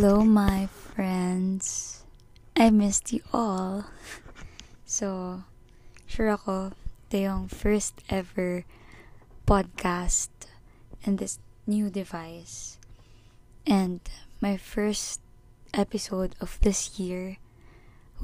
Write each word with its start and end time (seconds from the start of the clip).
Hello, 0.00 0.24
my 0.24 0.64
friends. 0.64 2.00
I 2.56 2.72
missed 2.72 3.12
you 3.12 3.20
all. 3.36 3.84
So, 4.88 5.44
sure 6.08 6.32
ako, 6.32 6.72
ito 7.04 7.16
yung 7.20 7.52
first 7.52 8.00
ever 8.08 8.64
podcast 9.44 10.32
in 11.04 11.20
this 11.20 11.36
new 11.68 11.92
device. 11.92 12.80
And 13.68 14.00
my 14.40 14.56
first 14.56 15.20
episode 15.76 16.32
of 16.40 16.56
this 16.64 16.96
year, 16.96 17.36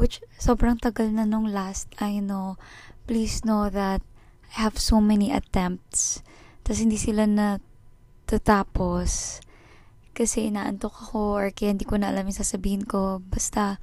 which 0.00 0.24
sobrang 0.40 0.80
tagal 0.80 1.12
na 1.12 1.28
nung 1.28 1.44
last, 1.44 1.92
I 2.00 2.24
know. 2.24 2.56
Please 3.04 3.44
know 3.44 3.68
that 3.68 4.00
I 4.48 4.64
have 4.64 4.80
so 4.80 4.96
many 4.96 5.28
attempts. 5.28 6.24
Tapos 6.64 6.80
hindi 6.80 6.96
sila 6.96 7.28
na 7.28 7.60
tatapos 8.24 9.44
kasi 10.16 10.48
inaantok 10.48 10.96
ako 10.96 11.36
or 11.36 11.46
kaya 11.52 11.76
hindi 11.76 11.84
ko 11.84 12.00
na 12.00 12.08
alam 12.08 12.24
yung 12.24 12.40
sasabihin 12.40 12.88
ko. 12.88 13.20
Basta, 13.20 13.76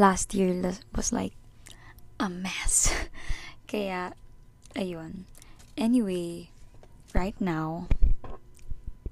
last 0.00 0.32
year 0.32 0.56
was 0.96 1.12
like 1.12 1.36
a 2.16 2.32
mess. 2.32 2.88
kaya, 3.70 4.16
ayun. 4.72 5.28
Anyway, 5.76 6.48
right 7.12 7.36
now, 7.36 7.92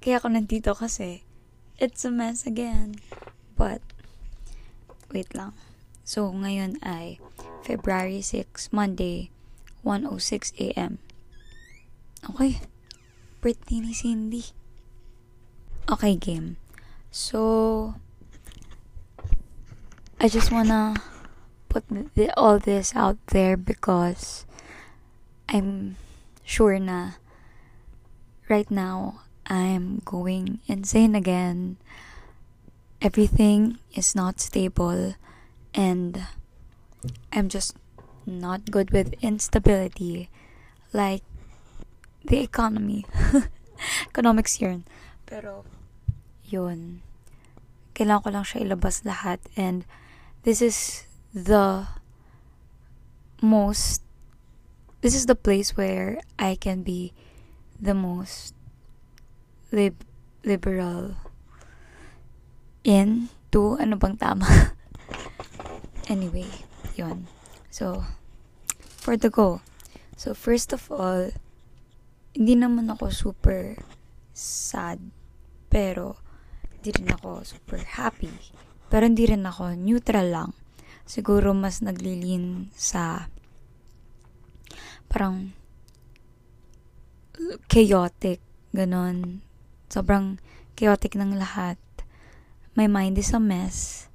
kaya 0.01 0.17
ako 0.17 0.33
nandito 0.33 0.73
kasi 0.73 1.29
it's 1.77 2.01
a 2.09 2.11
mess 2.11 2.49
again. 2.49 2.97
But, 3.61 3.85
wait 5.13 5.37
lang. 5.37 5.53
So, 6.01 6.33
ngayon 6.33 6.81
ay 6.81 7.21
February 7.61 8.25
6, 8.25 8.73
Monday, 8.73 9.29
1.06 9.85 10.57
a.m. 10.65 10.97
Okay. 12.25 12.65
Birthday 13.45 13.85
ni 13.85 13.93
Cindy. 13.93 14.56
Okay, 15.89 16.17
game. 16.17 16.57
So, 17.13 17.95
I 20.19 20.27
just 20.27 20.51
wanna 20.51 20.97
put 21.69 21.85
the, 21.89 22.35
all 22.37 22.59
this 22.59 22.91
out 22.97 23.19
there 23.29 23.57
because 23.57 24.47
I'm 25.49 25.95
sure 26.43 26.79
na 26.81 27.23
right 28.49 28.69
now 28.69 29.21
I'm 29.47 30.03
going 30.05 30.59
insane 30.67 31.15
again. 31.15 31.77
Everything 33.01 33.79
is 33.95 34.17
not 34.17 34.41
stable 34.41 35.15
and 35.73 36.27
I'm 37.31 37.49
just 37.49 37.77
not 38.27 38.73
good 38.73 38.91
with 38.91 39.15
instability 39.23 40.31
like 40.93 41.23
the 42.25 42.43
economy. 42.43 43.07
Economics 44.11 44.61
yun. 44.61 44.83
Pero 45.27 45.76
yun, 46.47 47.03
kailangan 47.97 48.23
ko 48.23 48.29
lang 48.31 48.47
siya 48.47 48.63
ilabas 48.63 49.03
lahat. 49.03 49.41
And 49.57 49.85
this 50.45 50.63
is 50.63 51.09
the 51.35 51.89
most, 53.43 54.03
this 55.01 55.15
is 55.15 55.27
the 55.27 55.39
place 55.39 55.77
where 55.77 56.21
I 56.39 56.55
can 56.57 56.83
be 56.83 57.13
the 57.81 57.95
most 57.95 58.55
lib- 59.73 60.07
liberal 60.45 61.17
in 62.85 63.29
to 63.51 63.77
ano 63.83 63.97
bang 63.99 64.17
tama. 64.17 64.47
anyway, 66.13 66.47
yun. 66.95 67.27
So, 67.69 68.05
for 68.79 69.17
the 69.17 69.29
go. 69.29 69.61
So, 70.17 70.33
first 70.33 70.73
of 70.73 70.89
all, 70.89 71.29
hindi 72.33 72.57
naman 72.57 72.89
ako 72.89 73.13
super 73.13 73.77
sad. 74.33 75.01
Pero, 75.69 76.17
hindi 76.87 77.03
rin 77.03 77.19
ako 77.19 77.43
super 77.43 77.83
happy. 77.83 78.31
Pero 78.87 79.11
hindi 79.11 79.27
rin 79.27 79.43
ako 79.43 79.75
neutral 79.75 80.31
lang. 80.31 80.51
Siguro 81.03 81.51
mas 81.51 81.83
naglilin 81.83 82.71
sa 82.79 83.27
parang 85.11 85.51
chaotic, 87.67 88.39
ganon. 88.71 89.43
Sobrang 89.91 90.39
chaotic 90.79 91.19
ng 91.19 91.35
lahat. 91.35 91.75
My 92.79 92.87
mind 92.87 93.19
is 93.19 93.35
a 93.35 93.43
mess. 93.43 94.07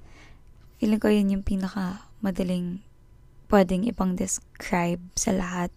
Feeling 0.80 0.96
ko 0.96 1.12
yun 1.12 1.28
yung 1.28 1.44
pinaka 1.44 2.08
madaling 2.24 2.80
pwedeng 3.52 3.84
ipang 3.84 4.16
describe 4.16 5.04
sa 5.12 5.36
lahat. 5.36 5.68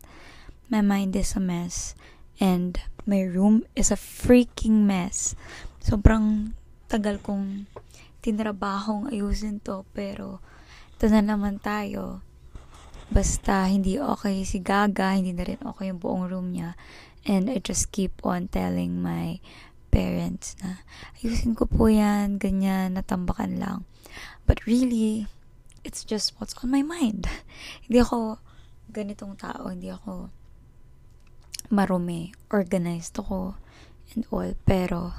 My 0.71 0.79
mind 0.79 1.11
is 1.19 1.35
a 1.35 1.43
mess. 1.43 1.91
And 2.39 2.79
my 3.03 3.19
room 3.19 3.67
is 3.75 3.91
a 3.91 3.99
freaking 3.99 4.87
mess. 4.87 5.35
Sobrang 5.83 6.55
tagal 6.87 7.21
kong 7.21 7.69
tinrabahong 8.21 9.13
ayusin 9.13 9.61
to 9.61 9.85
pero 9.93 10.41
ito 10.97 11.05
na 11.11 11.21
naman 11.21 11.61
tayo. 11.61 12.25
Basta 13.13 13.69
hindi 13.69 14.01
okay 14.01 14.41
si 14.47 14.63
Gaga 14.63 15.13
hindi 15.13 15.35
na 15.35 15.45
rin 15.45 15.61
okay 15.61 15.93
yung 15.93 16.01
buong 16.01 16.25
room 16.25 16.53
niya. 16.53 16.73
And 17.25 17.49
I 17.49 17.61
just 17.61 17.93
keep 17.93 18.21
on 18.25 18.49
telling 18.49 19.01
my 19.01 19.41
parents 19.93 20.57
na 20.61 20.85
ayusin 21.21 21.53
ko 21.53 21.69
po 21.69 21.89
yan 21.89 22.41
ganyan 22.41 22.97
natambakan 22.97 23.61
lang. 23.61 23.79
But 24.49 24.65
really 24.65 25.29
it's 25.85 26.01
just 26.01 26.33
what's 26.41 26.57
on 26.65 26.73
my 26.73 26.81
mind. 26.81 27.29
Hindi 27.85 28.01
ako 28.01 28.41
ganitong 28.89 29.35
tao 29.35 29.67
hindi 29.67 29.89
ako 29.89 30.29
marumi 31.73 32.31
organized 32.53 33.17
ako 33.17 33.57
and 34.13 34.23
all 34.29 34.53
pero 34.63 35.11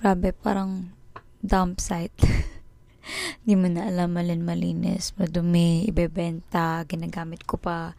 Grabe, 0.00 0.32
parang 0.32 0.96
dump 1.44 1.76
site. 1.76 2.16
Hindi 3.44 3.52
mo 3.52 3.68
na 3.68 3.84
alam 3.84 4.16
malin 4.16 4.40
malinis, 4.40 5.12
madumi, 5.20 5.84
ibebenta, 5.84 6.88
ginagamit 6.88 7.44
ko 7.44 7.60
pa. 7.60 7.92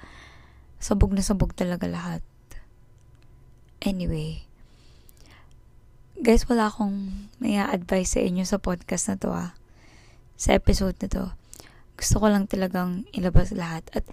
Sabog 0.81 1.13
na 1.13 1.22
sabog 1.22 1.53
talaga 1.53 1.85
lahat. 1.85 2.25
Anyway, 3.85 4.50
guys, 6.17 6.50
wala 6.50 6.73
akong 6.73 7.29
may 7.38 7.62
advice 7.62 8.18
sa 8.18 8.25
inyo 8.25 8.50
sa 8.50 8.57
podcast 8.57 9.06
na 9.06 9.22
to 9.22 9.29
ah. 9.29 9.53
Sa 10.41 10.57
episode 10.57 10.97
na 11.06 11.06
to. 11.06 11.25
Gusto 12.01 12.18
ko 12.18 12.33
lang 12.33 12.50
talagang 12.50 13.06
ilabas 13.13 13.53
lahat. 13.53 13.85
At 13.94 14.09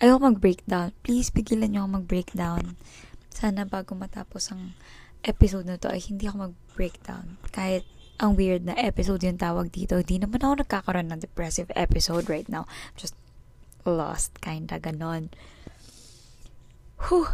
ayoko 0.00 0.32
mag-breakdown. 0.32 0.96
Please, 1.04 1.28
pigilan 1.28 1.68
nyo 1.68 1.84
ako 1.84 2.00
mag-breakdown. 2.00 2.80
Sana 3.28 3.68
bago 3.68 3.92
matapos 3.92 4.56
ang 4.56 4.72
episode 5.26 5.66
na 5.66 5.76
to 5.76 5.90
ay 5.90 6.00
hindi 6.06 6.30
ako 6.30 6.50
mag-breakdown. 6.50 7.36
Kahit 7.50 7.82
ang 8.16 8.38
weird 8.38 8.64
na 8.64 8.78
episode 8.78 9.20
yung 9.26 9.36
tawag 9.36 9.68
dito, 9.74 10.00
di 10.00 10.16
naman 10.16 10.40
ako 10.40 10.64
nagkakaroon 10.64 11.12
ng 11.12 11.20
depressive 11.20 11.68
episode 11.76 12.30
right 12.30 12.48
now. 12.48 12.64
Just 12.96 13.18
lost, 13.84 14.38
kinda 14.40 14.80
ganon. 14.80 15.34
Whew. 17.06 17.28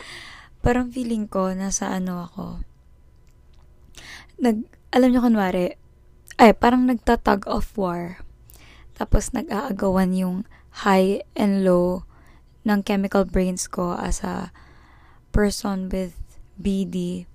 Parang 0.64 0.88
feeling 0.88 1.28
ko, 1.28 1.52
nasa 1.52 1.92
ano 1.92 2.24
ako. 2.24 2.64
Nag, 4.40 4.64
alam 4.96 5.08
nyo 5.12 5.20
kunwari, 5.20 5.76
ay, 6.40 6.50
parang 6.56 6.90
nagtatag 6.90 7.46
of 7.46 7.70
war. 7.78 8.18
Tapos 8.98 9.30
nag-aagawan 9.30 10.16
yung 10.16 10.36
high 10.82 11.22
and 11.38 11.62
low 11.62 12.02
ng 12.66 12.80
chemical 12.82 13.22
brains 13.28 13.68
ko 13.68 13.94
as 13.94 14.24
a 14.24 14.50
person 15.30 15.86
with 15.92 16.16
BD, 16.54 17.26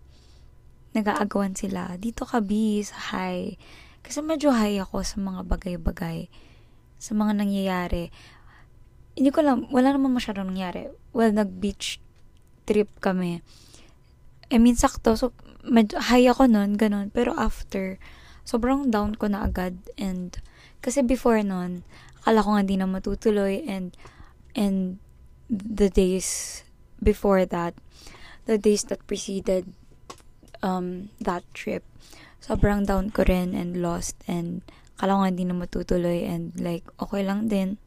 nag-aagawan 0.95 1.53
sila. 1.53 1.95
Dito 1.99 2.25
ka, 2.25 2.41
B, 2.41 2.81
sa 2.81 3.15
high. 3.15 3.59
Kasi 4.01 4.23
medyo 4.23 4.49
high 4.49 4.81
ako 4.81 5.05
sa 5.05 5.17
mga 5.21 5.45
bagay-bagay. 5.45 6.31
Sa 6.97 7.13
mga 7.15 7.37
nangyayari. 7.37 8.09
Hindi 9.13 9.29
ko 9.29 9.43
lang, 9.43 9.67
wala 9.69 9.93
naman 9.93 10.15
masyadong 10.15 10.55
nangyari. 10.55 10.89
Well, 11.11 11.35
nag-beach 11.35 11.99
trip 12.65 12.89
kami. 13.03 13.43
I 14.49 14.57
mean, 14.57 14.79
sakto. 14.79 15.13
So, 15.13 15.35
medyo 15.61 15.99
high 16.01 16.25
ako 16.31 16.49
nun, 16.49 16.79
ganun. 16.79 17.13
Pero 17.13 17.35
after, 17.37 18.01
sobrang 18.47 18.89
down 18.89 19.13
ko 19.19 19.29
na 19.29 19.45
agad. 19.45 19.77
And, 19.99 20.33
kasi 20.81 21.03
before 21.05 21.43
nun, 21.45 21.85
akala 22.23 22.41
ko 22.41 22.49
nga 22.55 22.63
di 22.65 22.75
na 22.79 22.89
matutuloy. 22.89 23.61
And, 23.67 23.93
and 24.57 24.97
the 25.49 25.89
days 25.91 26.61
before 27.01 27.45
that, 27.45 27.77
the 28.49 28.57
days 28.57 28.81
that 28.89 29.05
preceded 29.05 29.69
um, 30.65 31.13
that 31.21 31.45
trip, 31.53 31.85
sobrang 32.41 32.81
down 32.81 33.13
ko 33.13 33.21
rin 33.29 33.53
and 33.53 33.77
lost 33.77 34.17
and 34.25 34.65
kala 34.97 35.21
ko 35.21 35.23
hindi 35.29 35.45
na 35.45 35.53
matutuloy 35.53 36.25
and 36.25 36.57
like, 36.57 36.81
okay 36.97 37.21
lang 37.21 37.45
din. 37.45 37.77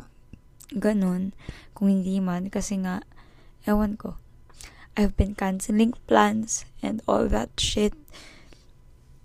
Ganun. 0.70 1.34
Kung 1.74 1.90
hindi 1.90 2.22
man. 2.22 2.46
Kasi 2.46 2.78
nga, 2.78 3.02
ewan 3.66 3.98
ko. 3.98 4.22
I've 4.94 5.18
been 5.18 5.34
canceling 5.34 5.98
plans 6.06 6.62
and 6.78 7.02
all 7.10 7.26
that 7.26 7.58
shit. 7.58 7.98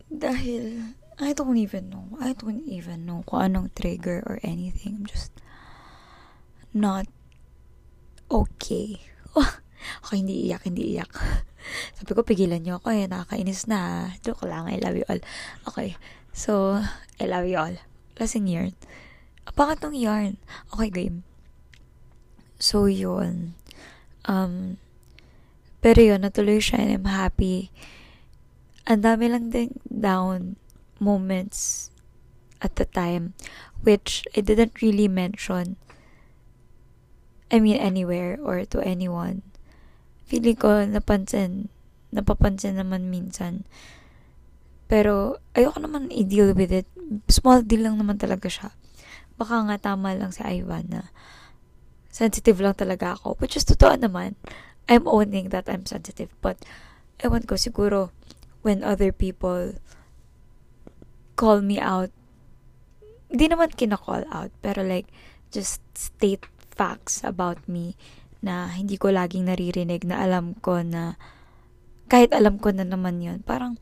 Dahil, 0.10 0.98
I 1.22 1.38
don't 1.38 1.62
even 1.62 1.94
know. 1.94 2.18
I 2.18 2.34
don't 2.34 2.66
even 2.66 3.06
know 3.06 3.22
kung 3.30 3.54
anong 3.54 3.78
trigger 3.78 4.26
or 4.26 4.42
anything. 4.42 5.06
I'm 5.06 5.08
just 5.08 5.32
not 6.74 7.06
okay. 8.28 9.06
okay, 10.04 10.18
hindi 10.22 10.50
iyak, 10.50 10.64
hindi 10.66 10.98
iyak. 10.98 11.12
Sabi 11.98 12.12
ko, 12.14 12.22
pigilan 12.24 12.64
niyo 12.64 12.80
ako 12.80 12.94
eh, 12.94 13.06
nakakainis 13.06 13.68
na. 13.68 14.12
Joke 14.24 14.48
lang, 14.48 14.70
I 14.72 14.80
love 14.80 14.96
you 14.96 15.06
all. 15.08 15.22
Okay, 15.68 15.98
so, 16.32 16.82
I 17.20 17.26
love 17.26 17.46
you 17.46 17.58
all. 17.60 17.76
Lasing 18.18 18.48
yarn. 18.48 18.74
Pangatong 19.58 19.98
yarn. 19.98 20.38
Okay, 20.74 20.90
game. 20.90 21.28
So, 22.58 22.90
yun. 22.90 23.54
Um, 24.26 24.78
pero 25.80 26.02
yun, 26.02 26.26
natuloy 26.26 26.60
siya 26.60 26.84
and 26.84 26.92
I'm 27.00 27.08
happy. 27.08 27.72
Ang 28.88 29.04
dami 29.06 29.30
lang 29.30 29.54
din 29.54 29.78
down 29.88 30.58
moments 30.98 31.92
at 32.62 32.76
the 32.82 32.86
time, 32.90 33.38
which 33.86 34.26
I 34.34 34.42
didn't 34.42 34.82
really 34.82 35.08
mention 35.08 35.78
I 37.52 37.60
mean 37.60 37.78
anywhere 37.78 38.38
or 38.42 38.66
to 38.66 38.80
anyone. 38.84 39.44
Feeling 40.28 40.60
ko 40.60 40.84
napansin, 40.84 41.72
napapansin 42.12 42.76
naman 42.76 43.08
minsan. 43.08 43.64
Pero 44.92 45.40
ayoko 45.56 45.80
naman 45.84 46.12
i-deal 46.12 46.52
with 46.52 46.72
it. 46.72 46.88
Small 47.32 47.64
deal 47.64 47.88
lang 47.88 48.00
naman 48.00 48.20
talaga 48.20 48.48
siya. 48.52 48.76
Baka 49.40 49.68
nga 49.68 49.78
tama 49.80 50.12
lang 50.16 50.36
si 50.36 50.44
Ivan 50.44 50.92
na 50.92 51.02
sensitive 52.12 52.60
lang 52.60 52.76
talaga 52.76 53.16
ako. 53.16 53.40
Which 53.40 53.56
is 53.56 53.64
totoo 53.68 53.96
naman. 53.96 54.36
I'm 54.88 55.08
owning 55.08 55.52
that 55.52 55.68
I'm 55.68 55.84
sensitive. 55.84 56.32
But, 56.40 56.64
ewan 57.20 57.44
ko, 57.44 57.60
siguro, 57.60 58.16
when 58.64 58.84
other 58.84 59.12
people 59.12 59.80
call 61.36 61.62
me 61.62 61.78
out, 61.80 62.12
hindi 63.28 63.52
naman 63.52 63.76
kina-call 63.76 64.24
out, 64.32 64.52
pero 64.64 64.82
like, 64.84 65.12
just 65.52 65.84
state 65.94 66.48
facts 66.72 67.22
about 67.24 67.60
me 67.68 67.96
na 68.42 68.70
hindi 68.72 68.96
ko 68.96 69.10
laging 69.10 69.50
naririnig 69.50 70.06
na 70.06 70.22
alam 70.22 70.54
ko 70.58 70.82
na 70.82 71.18
kahit 72.08 72.32
alam 72.32 72.58
ko 72.58 72.72
na 72.72 72.88
naman 72.88 73.20
yun, 73.20 73.44
parang 73.44 73.78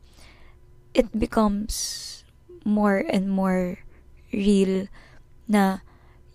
it 0.96 1.06
becomes 1.14 2.24
more 2.66 3.06
and 3.06 3.30
more 3.30 3.78
real 4.34 4.90
na 5.46 5.86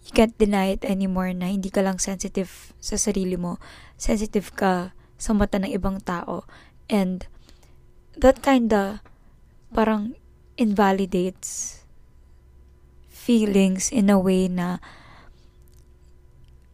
you 0.07 0.12
can't 0.15 0.38
deny 0.39 0.73
it 0.73 0.88
anymore 0.88 1.35
na 1.35 1.51
hindi 1.51 1.68
ka 1.68 1.83
lang 1.83 2.00
sensitive 2.00 2.71
sa 2.79 2.95
sarili 2.95 3.35
mo. 3.35 3.59
Sensitive 4.00 4.56
ka 4.56 4.95
sa 5.19 5.31
mata 5.35 5.59
ng 5.59 5.69
ibang 5.69 6.00
tao. 6.01 6.47
And 6.88 7.27
that 8.18 8.39
kinda 8.39 9.03
parang 9.75 10.15
invalidates 10.56 11.81
feelings 13.09 13.94
in 13.94 14.09
a 14.09 14.18
way 14.18 14.50
na 14.50 14.81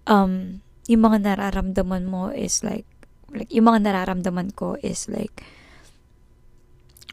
um, 0.07 0.63
yung 0.87 1.03
mga 1.03 1.19
nararamdaman 1.23 2.07
mo 2.07 2.31
is 2.31 2.63
like, 2.63 2.87
like, 3.35 3.51
yung 3.51 3.67
mga 3.67 3.91
nararamdaman 3.91 4.55
ko 4.55 4.79
is 4.79 5.11
like, 5.11 5.43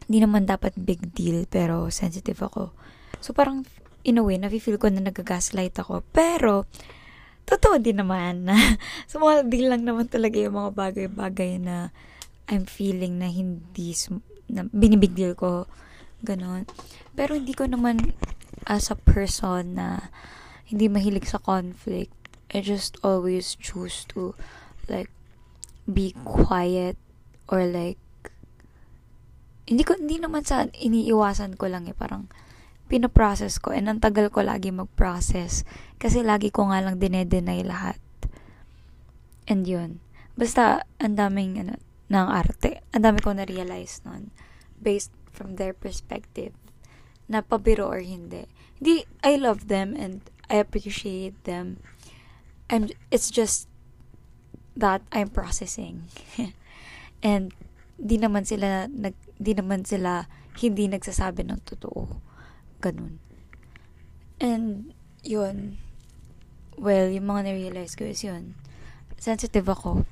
hindi 0.06 0.22
naman 0.22 0.46
dapat 0.46 0.78
big 0.78 1.12
deal, 1.16 1.48
pero 1.50 1.90
sensitive 1.90 2.38
ako. 2.38 2.70
So, 3.18 3.34
parang, 3.34 3.66
in 4.06 4.20
a 4.20 4.22
way, 4.22 4.38
nafe-feel 4.38 4.78
ko 4.78 4.92
na 4.92 5.02
nag-gaslight 5.02 5.74
ako. 5.80 6.06
Pero, 6.14 6.70
totoo 7.48 7.80
din 7.82 7.98
naman 7.98 8.46
na 8.48 8.54
small 9.12 9.44
deal 9.48 9.72
lang 9.72 9.82
naman 9.82 10.06
talaga 10.08 10.38
yung 10.38 10.54
mga 10.54 10.70
bagay-bagay 10.76 11.58
na 11.60 11.90
I'm 12.46 12.68
feeling 12.68 13.16
na 13.16 13.32
hindi, 13.32 13.96
na 14.52 14.68
binibig 14.68 15.16
deal 15.16 15.32
ko. 15.32 15.64
Ganon. 16.24 16.68
Pero 17.16 17.36
hindi 17.36 17.52
ko 17.56 17.64
naman 17.68 18.12
as 18.64 18.88
a 18.92 18.96
person 18.96 19.76
na 19.76 20.12
hindi 20.68 20.88
mahilig 20.88 21.28
sa 21.28 21.40
conflict 21.40 22.12
I 22.54 22.62
just 22.62 22.96
always 23.02 23.58
choose 23.58 24.06
to 24.14 24.38
like 24.86 25.10
be 25.90 26.14
quiet 26.22 26.94
or 27.50 27.66
like 27.66 27.98
hindi 29.66 29.82
ko 29.82 29.98
hindi 29.98 30.22
naman 30.22 30.46
sa 30.46 30.70
iniiwasan 30.70 31.58
ko 31.58 31.66
lang 31.66 31.90
eh 31.90 31.96
parang 31.96 32.30
pinoprocess 32.86 33.58
ko. 33.58 33.72
And 33.72 33.88
ang 33.88 33.98
tagal 33.98 34.28
ko 34.28 34.44
lagi 34.44 34.70
mag-process 34.70 35.64
kasi 35.96 36.20
lagi 36.20 36.52
ko 36.52 36.68
nga 36.68 36.84
lang 36.84 37.00
dinedenay 37.00 37.64
lahat. 37.64 37.98
And 39.48 39.64
yun. 39.64 40.04
Basta 40.36 40.84
ang 41.00 41.16
daming 41.16 41.58
ano 41.64 41.74
ng 42.12 42.28
arte. 42.28 42.84
Ang 42.92 43.02
dami 43.08 43.18
ko 43.24 43.32
na-realize 43.32 44.04
nun 44.04 44.30
based 44.78 45.10
from 45.32 45.56
their 45.56 45.72
perspective 45.72 46.52
na 47.26 47.40
pabiro 47.40 47.88
or 47.88 48.04
hindi. 48.04 48.44
Hindi 48.78 49.08
I 49.24 49.40
love 49.40 49.72
them 49.72 49.96
and 49.96 50.20
I 50.52 50.60
appreciate 50.60 51.34
them 51.48 51.80
I'm 52.70 52.88
it's 53.10 53.28
just 53.28 53.68
that 54.76 55.02
I'm 55.12 55.28
processing. 55.30 56.08
And 57.24 57.54
di 57.96 58.18
naman 58.18 58.44
sila 58.44 58.90
nag 58.90 59.14
di 59.38 59.52
naman 59.54 59.86
sila 59.86 60.26
hindi 60.60 60.86
nagsasabi 60.88 61.46
ng 61.48 61.60
totoo. 61.64 62.20
Ganun. 62.80 63.18
And 64.42 64.92
yun 65.24 65.78
well, 66.78 67.10
yung 67.10 67.30
mga 67.30 67.50
na-realize 67.50 67.94
ko 67.94 68.06
is 68.06 68.22
yun. 68.22 68.58
Sensitive 69.18 69.66
ako 69.66 70.04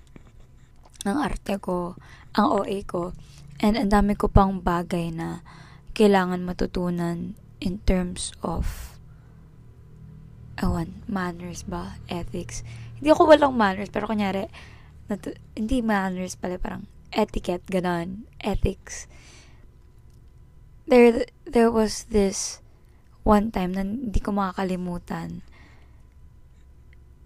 ng 1.03 1.17
arte 1.19 1.59
ko, 1.59 1.99
ang 2.39 2.63
OA 2.63 2.87
ko, 2.87 3.13
and 3.59 3.75
ang 3.75 3.91
dami 3.91 4.15
ko 4.15 4.31
pang 4.31 4.63
bagay 4.63 5.11
na 5.11 5.43
kailangan 5.93 6.47
matutunan 6.47 7.35
in 7.59 7.83
terms 7.85 8.33
of 8.41 8.92
awan, 10.61 11.05
manners 11.09 11.65
ba? 11.65 11.97
Ethics. 12.11 12.67
Hindi 12.99 13.09
ako 13.13 13.33
walang 13.33 13.55
manners, 13.57 13.89
pero 13.89 14.05
kunyari, 14.05 14.49
natu- 15.09 15.37
hindi 15.57 15.81
manners 15.81 16.37
pala, 16.37 16.61
parang 16.61 16.85
etiquette, 17.13 17.65
ganon. 17.69 18.29
Ethics. 18.41 19.09
There, 20.89 21.25
there 21.49 21.71
was 21.71 22.11
this 22.11 22.61
one 23.23 23.55
time 23.55 23.73
na 23.73 23.87
hindi 23.87 24.19
ko 24.19 24.35
makakalimutan. 24.35 25.47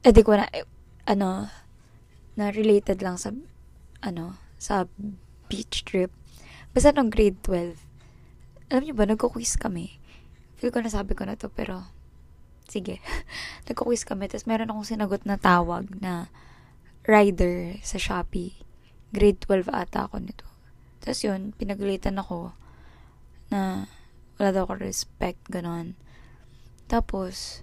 Eh, 0.07 0.13
di 0.15 0.23
ko 0.23 0.39
na, 0.39 0.47
eh, 0.53 0.69
ano, 1.09 1.51
na 2.37 2.53
related 2.53 3.01
lang 3.01 3.17
sa, 3.17 3.33
ano, 4.05 4.39
sa 4.61 4.87
beach 5.49 5.83
trip. 5.83 6.13
Basta 6.77 6.93
nung 6.93 7.09
grade 7.09 7.41
12. 7.43 7.81
Alam 8.71 8.83
niyo 8.85 8.95
ba, 8.95 9.09
nagko-quiz 9.09 9.57
kami. 9.57 9.97
Feel 10.61 10.71
ko 10.71 10.85
na 10.85 10.93
sabi 10.93 11.17
ko 11.17 11.25
na 11.25 11.39
to, 11.39 11.49
pero 11.49 11.96
sige, 12.67 13.03
nagko-quiz 13.67 14.05
kami. 14.05 14.31
Tapos 14.31 14.47
meron 14.47 14.71
akong 14.71 14.87
sinagot 14.87 15.23
na 15.25 15.39
tawag 15.39 15.89
na 15.99 16.31
rider 17.07 17.79
sa 17.81 17.97
Shopee. 17.97 18.59
Grade 19.15 19.39
12 19.43 19.71
ata 19.71 20.11
ako 20.11 20.17
nito. 20.21 20.47
Tapos 21.01 21.23
yun, 21.23 21.55
pinagalitan 21.55 22.19
ako 22.19 22.53
na 23.55 23.87
wala 24.37 24.51
daw 24.53 24.67
ako 24.69 24.83
respect, 24.83 25.41
ganon. 25.49 25.97
Tapos, 26.91 27.63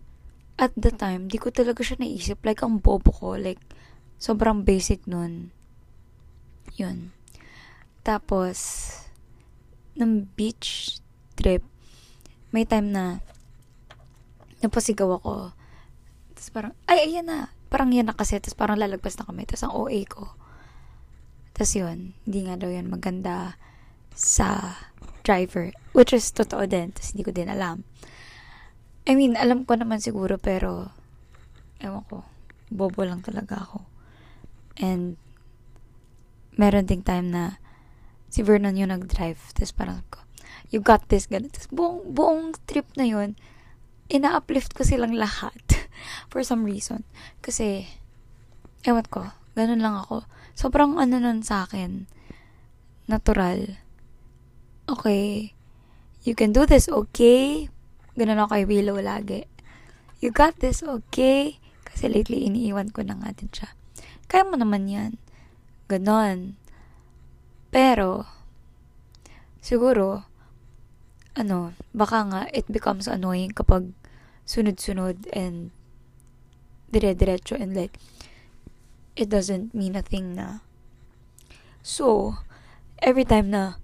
at 0.58 0.74
the 0.80 0.90
time, 0.90 1.30
di 1.30 1.38
ko 1.38 1.52
talaga 1.52 1.84
siya 1.84 2.02
naisip. 2.02 2.42
Like, 2.42 2.64
ang 2.64 2.82
bobo 2.82 3.12
ko. 3.14 3.36
Like, 3.38 3.62
sobrang 4.18 4.66
basic 4.66 5.06
nun. 5.06 5.54
Yun. 6.80 7.14
Tapos, 8.02 8.58
ng 9.96 10.28
beach 10.34 11.00
trip, 11.38 11.62
may 12.54 12.66
time 12.66 12.90
na 12.94 13.06
napasigaw 14.64 15.20
ako. 15.20 15.52
Tapos 16.34 16.50
parang, 16.50 16.74
ay, 16.88 17.12
ayan 17.12 17.28
na. 17.28 17.52
Parang 17.68 17.92
yan 17.92 18.10
na 18.10 18.16
kasi. 18.16 18.40
Tapos 18.40 18.56
parang 18.58 18.80
lalagpas 18.80 19.20
na 19.20 19.28
kami. 19.28 19.44
Tapos 19.44 19.64
ang 19.68 19.76
OA 19.76 20.00
ko. 20.08 20.34
Tapos 21.54 21.76
yun, 21.78 22.18
hindi 22.26 22.40
nga 22.48 22.58
daw 22.58 22.72
yan 22.72 22.90
maganda 22.90 23.60
sa 24.16 24.80
driver. 25.22 25.76
Which 25.94 26.16
is 26.16 26.32
totoo 26.32 26.66
din. 26.66 26.96
Tapos 26.96 27.14
hindi 27.14 27.24
ko 27.28 27.32
din 27.36 27.52
alam. 27.52 27.86
I 29.04 29.20
mean, 29.20 29.36
alam 29.36 29.68
ko 29.68 29.76
naman 29.76 30.00
siguro 30.00 30.40
pero 30.40 30.96
ewan 31.84 32.08
ko. 32.08 32.24
Bobo 32.72 33.04
lang 33.04 33.22
talaga 33.22 33.62
ako. 33.62 33.84
And 34.80 35.20
meron 36.58 36.90
ding 36.90 37.06
time 37.06 37.30
na 37.30 37.62
si 38.34 38.42
Vernon 38.42 38.80
yung 38.80 38.90
nag-drive. 38.90 39.38
Tapos 39.54 39.74
parang 39.76 40.02
ko, 40.10 40.24
you 40.74 40.82
got 40.82 41.06
this, 41.12 41.30
ganun. 41.30 41.54
Tapos 41.54 41.70
buong, 41.70 42.00
buong 42.10 42.58
trip 42.66 42.90
na 42.98 43.06
yun, 43.06 43.38
ina-uplift 44.12 44.76
ko 44.76 44.84
silang 44.84 45.16
lahat 45.16 45.60
for 46.32 46.44
some 46.44 46.68
reason. 46.68 47.08
Kasi, 47.40 47.88
ewan 48.84 49.08
ko, 49.08 49.32
ganun 49.56 49.84
lang 49.84 49.96
ako. 49.96 50.28
Sobrang 50.54 51.00
ano 51.00 51.20
nun 51.20 51.42
sa 51.42 51.64
akin, 51.68 52.08
natural. 53.08 53.80
Okay, 54.90 55.56
you 56.28 56.36
can 56.36 56.52
do 56.52 56.68
this, 56.68 56.92
okay? 56.92 57.72
Ganun 58.20 58.44
ako 58.44 58.60
kay 58.60 58.66
Willow 58.68 59.00
lagi. 59.00 59.48
You 60.20 60.32
got 60.32 60.60
this, 60.60 60.84
okay? 60.84 61.60
Kasi 61.88 62.08
lately, 62.12 62.48
iniiwan 62.48 62.92
ko 62.92 63.04
na 63.04 63.16
nga 63.20 63.32
din 63.36 63.52
siya. 63.52 63.72
Kaya 64.28 64.48
mo 64.48 64.56
naman 64.56 64.88
yan. 64.88 65.20
Ganon. 65.92 66.56
Pero, 67.74 68.26
siguro, 69.60 70.26
ano, 71.34 71.74
baka 71.94 72.18
nga, 72.30 72.42
it 72.54 72.66
becomes 72.70 73.10
annoying 73.10 73.54
kapag 73.54 73.94
sunod-sunod 74.46 75.30
and 75.34 75.72
dire-diretso 76.94 77.58
and 77.58 77.74
like 77.74 77.98
it 79.18 79.30
doesn't 79.30 79.74
mean 79.74 79.96
a 79.98 80.04
thing 80.06 80.38
na. 80.38 80.62
So, 81.82 82.38
every 83.02 83.26
time 83.26 83.50
na, 83.50 83.82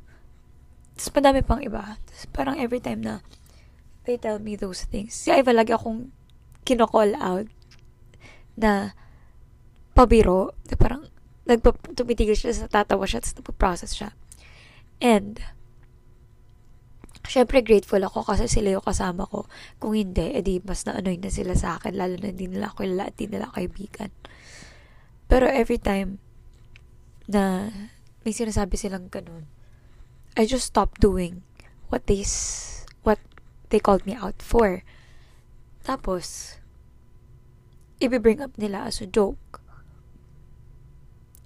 tapos 1.00 1.16
madami 1.16 1.40
pang 1.46 1.64
iba. 1.64 1.96
Tapos 1.96 2.26
parang 2.36 2.56
every 2.60 2.84
time 2.84 3.02
na, 3.02 3.24
they 4.04 4.20
tell 4.20 4.40
me 4.40 4.60
those 4.60 4.84
things. 4.84 5.16
Si 5.16 5.32
Iva 5.32 5.56
lagi 5.56 5.72
akong 5.72 6.12
kinocall 6.68 7.16
out 7.18 7.48
na 8.60 8.94
pabiro. 9.96 10.52
Parang, 10.76 11.08
nagpa, 11.48 11.72
tumitigil 11.96 12.36
siya, 12.36 12.56
sa 12.56 12.68
tatawa 12.68 13.08
siya, 13.08 13.24
tapos 13.24 13.36
nagpa-process 13.42 13.92
siya. 13.96 14.10
And, 15.00 15.40
syempre 17.30 17.62
grateful 17.62 18.02
ako 18.02 18.26
kasi 18.26 18.50
sila 18.50 18.74
yung 18.74 18.86
kasama 18.86 19.30
ko. 19.30 19.46
Kung 19.78 19.94
hindi, 19.94 20.34
edi 20.34 20.58
mas 20.66 20.84
na-annoy 20.90 21.22
na 21.22 21.30
sila 21.30 21.54
sa 21.54 21.78
akin, 21.78 21.94
lalo 21.94 22.18
na 22.18 22.34
hindi 22.34 22.50
nila 22.50 22.74
ako 22.74 22.84
kilala 22.84 23.04
at 23.08 23.16
hindi 23.16 23.38
nila 23.38 23.54
kaibigan. 23.54 24.10
Pero 25.30 25.46
every 25.46 25.78
time 25.78 26.18
na 27.30 27.70
may 28.26 28.34
sinasabi 28.34 28.74
silang 28.76 29.14
ganun, 29.14 29.46
I 30.34 30.50
just 30.50 30.66
stopped 30.66 30.98
doing 30.98 31.46
what 31.94 32.10
they, 32.10 32.26
what 33.06 33.22
they 33.70 33.78
called 33.78 34.10
me 34.10 34.18
out 34.18 34.42
for. 34.42 34.82
Tapos, 35.86 36.58
i-bring 38.02 38.42
up 38.42 38.58
nila 38.58 38.90
as 38.90 38.98
a 39.00 39.08
joke. 39.08 39.62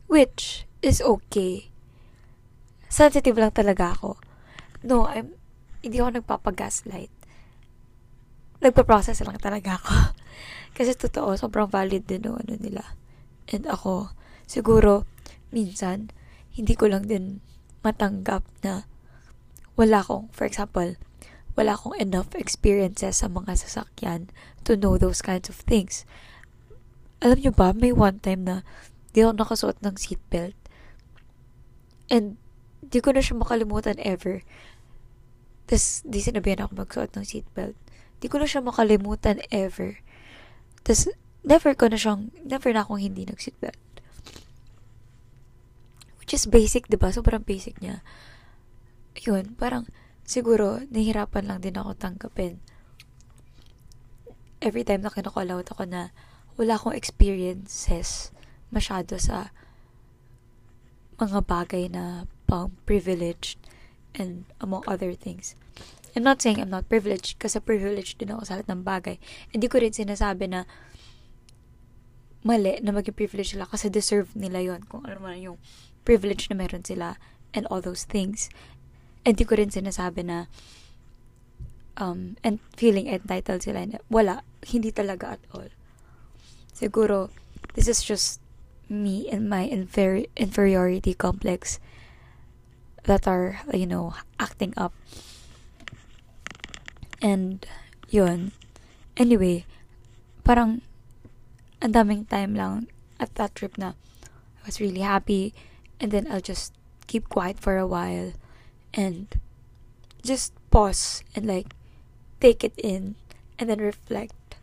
Which 0.08 0.64
is 0.80 1.04
okay 1.04 1.74
sensitive 2.94 3.42
lang 3.42 3.50
talaga 3.50 3.98
ako. 3.98 4.22
No, 4.86 5.10
I'm, 5.10 5.34
hindi 5.84 6.00
ako 6.00 6.24
nagpapagaslight. 6.24 7.12
Nagpa-process 8.64 9.20
lang 9.28 9.36
talaga 9.38 9.76
ako. 9.78 10.16
Kasi 10.80 10.96
totoo, 10.96 11.36
sobrang 11.36 11.68
valid 11.68 12.08
din 12.08 12.24
no, 12.24 12.40
ano 12.40 12.56
nila. 12.56 12.96
And 13.52 13.68
ako, 13.68 14.16
siguro, 14.48 15.04
minsan, 15.52 16.10
hindi 16.56 16.74
ko 16.80 16.88
lang 16.88 17.12
din 17.12 17.44
matanggap 17.84 18.48
na 18.64 18.88
wala 19.76 20.00
akong, 20.00 20.32
for 20.32 20.48
example, 20.48 20.96
wala 21.60 21.76
akong 21.76 22.00
enough 22.00 22.32
experiences 22.34 23.20
sa 23.20 23.28
mga 23.28 23.60
sasakyan 23.60 24.32
to 24.64 24.80
know 24.80 24.96
those 24.96 25.20
kinds 25.20 25.52
of 25.52 25.60
things. 25.68 26.08
Alam 27.20 27.44
nyo 27.44 27.52
ba, 27.52 27.76
may 27.76 27.92
one 27.92 28.24
time 28.24 28.48
na 28.48 28.56
di 29.12 29.22
ako 29.22 29.36
nakasuot 29.36 29.78
ng 29.84 30.00
seatbelt. 30.00 30.58
And 32.08 32.40
Di 32.94 33.00
ko 33.00 33.16
na 33.16 33.24
siya 33.24 33.40
makalimutan 33.40 33.98
ever. 34.04 34.44
Tapos, 35.68 36.04
di 36.04 36.20
sinabihan 36.20 36.68
ako 36.68 36.84
magsuot 36.84 37.12
ng 37.16 37.26
seatbelt. 37.26 37.78
Di 38.20 38.28
ko 38.28 38.40
na 38.40 38.48
siya 38.48 38.64
makalimutan 38.64 39.40
ever. 39.52 40.00
Tapos, 40.84 41.12
never 41.44 41.72
ko 41.76 41.88
na 41.88 42.00
siyang, 42.00 42.32
never 42.44 42.72
na 42.72 42.84
akong 42.84 43.00
hindi 43.00 43.24
nag-seatbelt. 43.24 43.80
Which 46.20 46.36
is 46.36 46.48
basic, 46.48 46.88
di 46.88 47.00
ba? 47.00 47.12
Sobrang 47.12 47.44
basic 47.44 47.80
niya. 47.80 48.04
Yun, 49.24 49.56
parang, 49.56 49.88
siguro, 50.24 50.84
nahihirapan 50.88 51.48
lang 51.48 51.60
din 51.60 51.76
ako 51.76 51.96
tanggapin. 51.96 52.60
Every 54.64 54.88
time 54.88 55.04
na 55.04 55.12
kinakall 55.12 55.52
out 55.52 55.68
ako 55.68 55.84
na 55.84 56.16
wala 56.56 56.80
akong 56.80 56.96
experiences 56.96 58.32
masyado 58.72 59.20
sa 59.20 59.52
mga 61.20 61.46
bagay 61.46 61.92
na 61.92 62.26
pang 62.48 62.74
privileged 62.88 63.60
and 64.16 64.46
among 64.62 64.84
other 64.88 65.14
things. 65.14 65.56
I'm 66.14 66.22
not 66.22 66.42
saying 66.42 66.62
I'm 66.62 66.70
not 66.70 66.86
privileged 66.90 67.42
kasi 67.42 67.58
privileged 67.58 68.22
din 68.22 68.30
ako 68.30 68.46
sa 68.46 68.54
lahat 68.62 68.70
ng 68.70 68.84
bagay. 68.86 69.18
Hindi 69.50 69.66
ko 69.66 69.82
rin 69.82 69.94
sinasabi 69.94 70.46
na 70.46 70.70
mali 72.46 72.78
na 72.86 72.94
maging 72.94 73.18
privileged 73.18 73.58
sila 73.58 73.66
kasi 73.66 73.90
deserve 73.90 74.30
nila 74.38 74.62
yon 74.62 74.86
kung 74.86 75.02
ano 75.10 75.18
man 75.18 75.42
yung 75.42 75.58
privilege 76.06 76.52
na 76.52 76.60
meron 76.60 76.86
sila 76.86 77.18
and 77.58 77.66
all 77.74 77.82
those 77.82 78.06
things. 78.06 78.54
Hindi 79.26 79.42
ko 79.48 79.58
rin 79.58 79.74
sinasabi 79.74 80.22
na 80.28 80.52
um, 81.98 82.38
and 82.46 82.62
feeling 82.78 83.10
entitled 83.10 83.66
sila. 83.66 83.82
Wala. 84.14 84.46
Hindi 84.62 84.94
talaga 84.94 85.40
at 85.40 85.44
all. 85.50 85.74
Siguro, 86.74 87.34
this 87.74 87.90
is 87.90 88.06
just 88.06 88.38
me 88.90 89.26
and 89.32 89.50
my 89.50 89.66
infer- 89.66 90.30
inferiority 90.38 91.14
complex 91.14 91.80
that 93.04 93.28
are, 93.28 93.60
you 93.74 93.86
know, 93.86 94.14
acting 94.40 94.74
up. 94.78 94.94
And, 97.22 97.66
yun. 98.10 98.52
Anyway, 99.18 99.66
parang, 100.44 100.82
ang 101.84 101.94
daming 101.94 102.28
time 102.28 102.56
lang 102.56 102.88
at 103.20 103.36
that 103.36 103.56
trip 103.56 103.78
na 103.78 103.96
I 104.64 104.72
was 104.72 104.80
really 104.80 105.04
happy 105.04 105.54
and 106.00 106.12
then 106.12 106.28
I'll 106.32 106.44
just 106.44 106.72
keep 107.08 107.28
quiet 107.28 107.60
for 107.60 107.78
a 107.78 107.88
while 107.88 108.32
and 108.94 109.28
just 110.24 110.56
pause 110.72 111.24
and 111.36 111.46
like 111.46 111.76
take 112.40 112.64
it 112.64 112.74
in 112.78 113.16
and 113.60 113.70
then 113.70 113.80
reflect. 113.80 114.60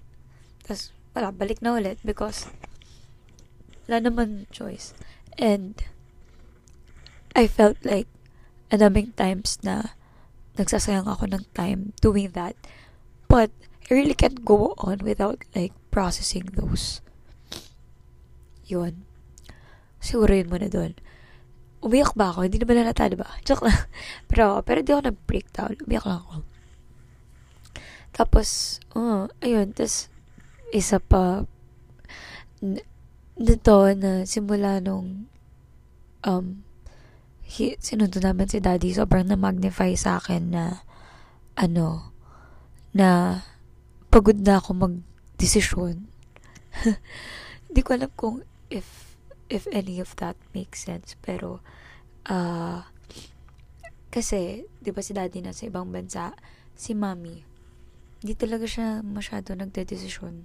Tapos, 0.64 0.92
wala, 1.12 1.32
balik 1.32 1.61
na 1.61 1.76
ulit 1.76 2.00
because 2.04 2.49
wala 3.88 4.00
naman 4.00 4.49
choice. 4.49 4.97
And 5.37 5.76
I 7.37 7.47
felt 7.47 7.76
like 7.85 8.09
ang 8.71 8.81
daming 8.81 9.11
times 9.19 9.59
na 9.67 9.99
nagsasayang 10.55 11.07
ako 11.07 11.27
ng 11.31 11.45
time 11.55 11.93
doing 11.99 12.31
that. 12.33 12.55
But 13.27 13.50
I 13.91 13.99
really 13.99 14.15
can't 14.15 14.47
go 14.47 14.79
on 14.79 15.03
without 15.03 15.43
like 15.55 15.75
processing 15.91 16.55
those. 16.55 17.03
Yun. 18.71 19.03
Siguro 19.99 20.31
yun 20.31 20.50
muna 20.50 20.71
doon. 20.71 20.95
Umiyak 21.83 22.15
ba 22.15 22.31
ako? 22.31 22.47
Hindi 22.47 22.62
naman 22.62 22.87
halata, 22.87 23.11
diba? 23.11 23.27
Joke 23.47 23.67
lang. 23.67 23.89
pero, 24.31 24.62
pero 24.62 24.79
di 24.85 24.91
ako 24.95 25.03
nag-breakdown. 25.11 25.75
Umiyak 25.85 26.07
lang 26.07 26.21
ako. 26.23 26.35
Tapos, 28.15 28.79
oh, 28.95 29.27
ayun. 29.43 29.75
Tapos, 29.75 30.12
isa 30.71 31.03
pa, 31.03 31.49
nito 33.41 33.77
na 33.97 34.29
simula 34.29 34.79
nung 34.79 35.27
um, 36.23 36.47
he, 37.50 37.75
sinundo 37.83 38.23
namin 38.23 38.47
si 38.47 38.62
daddy, 38.62 38.95
sobrang 38.95 39.26
na-magnify 39.26 39.99
sa 39.99 40.23
akin 40.23 40.54
na, 40.54 40.87
ano, 41.59 42.14
na 42.95 43.42
pagod 44.07 44.38
na 44.38 44.62
ako 44.62 44.71
mag-desisyon. 44.87 46.07
Hindi 47.66 47.80
ko 47.83 47.90
alam 47.99 48.11
kung 48.14 48.47
if, 48.71 49.19
if 49.50 49.66
any 49.75 49.99
of 49.99 50.14
that 50.23 50.38
makes 50.54 50.87
sense, 50.87 51.19
pero, 51.19 51.59
uh, 52.30 52.87
kasi, 54.14 54.71
di 54.78 54.95
ba 54.95 55.02
si 55.02 55.11
daddy 55.11 55.42
na 55.42 55.50
sa 55.50 55.66
ibang 55.66 55.90
bansa, 55.90 56.35
si 56.78 56.95
mommy, 56.95 57.47
hindi 58.21 58.35
talaga 58.37 58.66
siya 58.66 59.00
masyado 59.07 59.54
nagde-desisyon. 59.57 60.45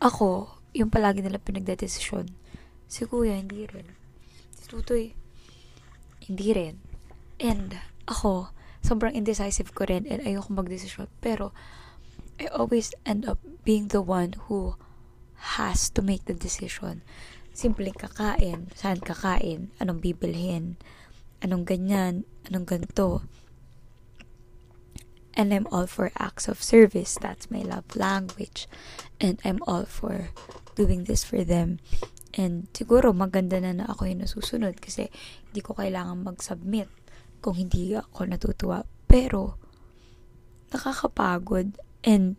Ako, 0.00 0.56
yung 0.76 0.92
palagi 0.92 1.24
nila 1.24 1.42
pinagde-desisyon. 1.42 2.30
Si 2.86 3.02
kuya, 3.08 3.34
hindi 3.34 3.66
rin. 3.66 3.99
Tutoy, 4.70 5.18
hindi 6.30 6.54
rin. 6.54 6.78
And, 7.42 7.74
ako, 8.06 8.54
sobrang 8.86 9.18
indecisive 9.18 9.74
ko 9.74 9.82
rin 9.82 10.06
and 10.06 10.22
ayoko 10.22 10.54
magdesisyon. 10.54 11.10
Pero, 11.18 11.50
I 12.38 12.46
always 12.54 12.94
end 13.02 13.26
up 13.26 13.42
being 13.66 13.90
the 13.90 13.98
one 13.98 14.38
who 14.46 14.78
has 15.58 15.90
to 15.90 16.06
make 16.06 16.30
the 16.30 16.38
decision. 16.38 17.02
Simpleng 17.50 17.98
kakain, 17.98 18.70
saan 18.78 19.02
kakain, 19.02 19.74
anong 19.82 19.98
bibilhin, 19.98 20.78
anong 21.42 21.66
ganyan, 21.66 22.22
anong 22.46 22.70
ganto. 22.70 23.26
And 25.34 25.50
I'm 25.50 25.66
all 25.74 25.90
for 25.90 26.14
acts 26.14 26.46
of 26.46 26.62
service. 26.62 27.18
That's 27.18 27.50
my 27.50 27.66
love 27.66 27.98
language. 27.98 28.70
And 29.18 29.42
I'm 29.42 29.58
all 29.66 29.84
for 29.84 30.30
doing 30.78 31.10
this 31.10 31.26
for 31.26 31.42
them. 31.42 31.82
And 32.34 32.70
siguro 32.70 33.10
maganda 33.10 33.58
na 33.58 33.74
na 33.74 33.86
ako 33.90 34.06
yung 34.06 34.22
nasusunod 34.22 34.78
kasi 34.78 35.10
hindi 35.50 35.60
ko 35.62 35.74
kailangan 35.74 36.22
mag-submit 36.22 36.86
kung 37.42 37.58
hindi 37.58 37.96
ako 37.96 38.30
natutuwa. 38.30 38.86
Pero, 39.10 39.58
nakakapagod 40.70 41.74
and 42.06 42.36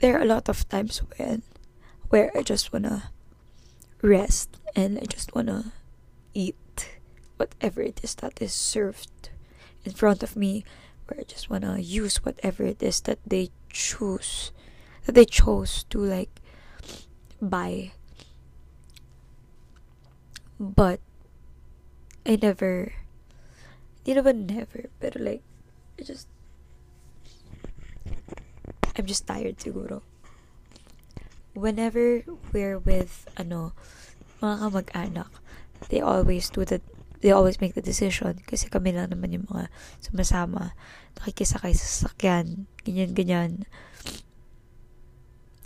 there 0.00 0.16
are 0.16 0.22
a 0.22 0.28
lot 0.28 0.48
of 0.48 0.68
times 0.68 1.00
when 1.16 1.42
where 2.08 2.30
I 2.36 2.42
just 2.42 2.72
wanna 2.72 3.10
rest 4.02 4.60
and 4.76 4.98
I 4.98 5.08
just 5.08 5.34
wanna 5.34 5.72
eat 6.34 7.00
whatever 7.36 7.80
it 7.80 8.00
is 8.04 8.14
that 8.16 8.40
is 8.40 8.52
served 8.52 9.30
in 9.84 9.92
front 9.92 10.22
of 10.22 10.36
me 10.36 10.64
where 11.06 11.20
I 11.20 11.24
just 11.24 11.48
wanna 11.48 11.78
use 11.78 12.24
whatever 12.24 12.64
it 12.64 12.82
is 12.82 13.00
that 13.08 13.18
they 13.26 13.50
choose 13.70 14.52
that 15.06 15.14
they 15.14 15.24
chose 15.24 15.84
to 15.90 15.98
like 15.98 16.40
buy 17.40 17.92
But, 20.58 21.00
I 22.24 22.38
never, 22.40 22.92
di 24.04 24.16
naman 24.16 24.48
never, 24.48 24.88
pero 24.98 25.20
like, 25.20 25.44
I 26.00 26.02
just, 26.02 26.28
I'm 28.96 29.04
just 29.04 29.26
tired 29.28 29.60
siguro. 29.60 30.00
Whenever 31.52 32.24
we're 32.52 32.80
with, 32.80 33.28
ano, 33.36 33.72
mga 34.40 34.56
kamag-anak, 34.64 35.30
they 35.88 36.00
always 36.00 36.48
do 36.50 36.64
the 36.64 36.80
they 37.20 37.32
always 37.32 37.60
make 37.60 37.74
the 37.74 37.82
decision 37.82 38.38
kasi 38.44 38.68
kami 38.68 38.92
lang 38.92 39.08
naman 39.08 39.32
yung 39.32 39.48
mga 39.48 39.72
sumasama 40.04 40.76
nakikisakay 41.16 41.72
sa 41.72 41.86
sasakyan 41.88 42.68
ganyan 42.84 43.16
ganyan 43.16 43.52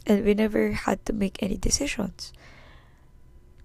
and 0.07 0.23
we 0.23 0.33
never 0.33 0.73
had 0.87 1.03
to 1.03 1.13
make 1.13 1.43
any 1.43 1.59
decisions 1.59 2.31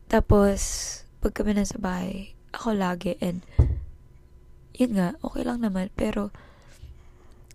tapos 0.09 1.04
pag 1.25 1.33
kami 1.33 1.57
nasa 1.57 1.81
bahay 1.81 2.37
ako 2.53 2.77
lagi 2.77 3.17
and 3.17 3.41
yun 4.77 4.93
nga 4.93 5.17
okay 5.25 5.41
lang 5.41 5.65
naman 5.65 5.89
pero 5.97 6.29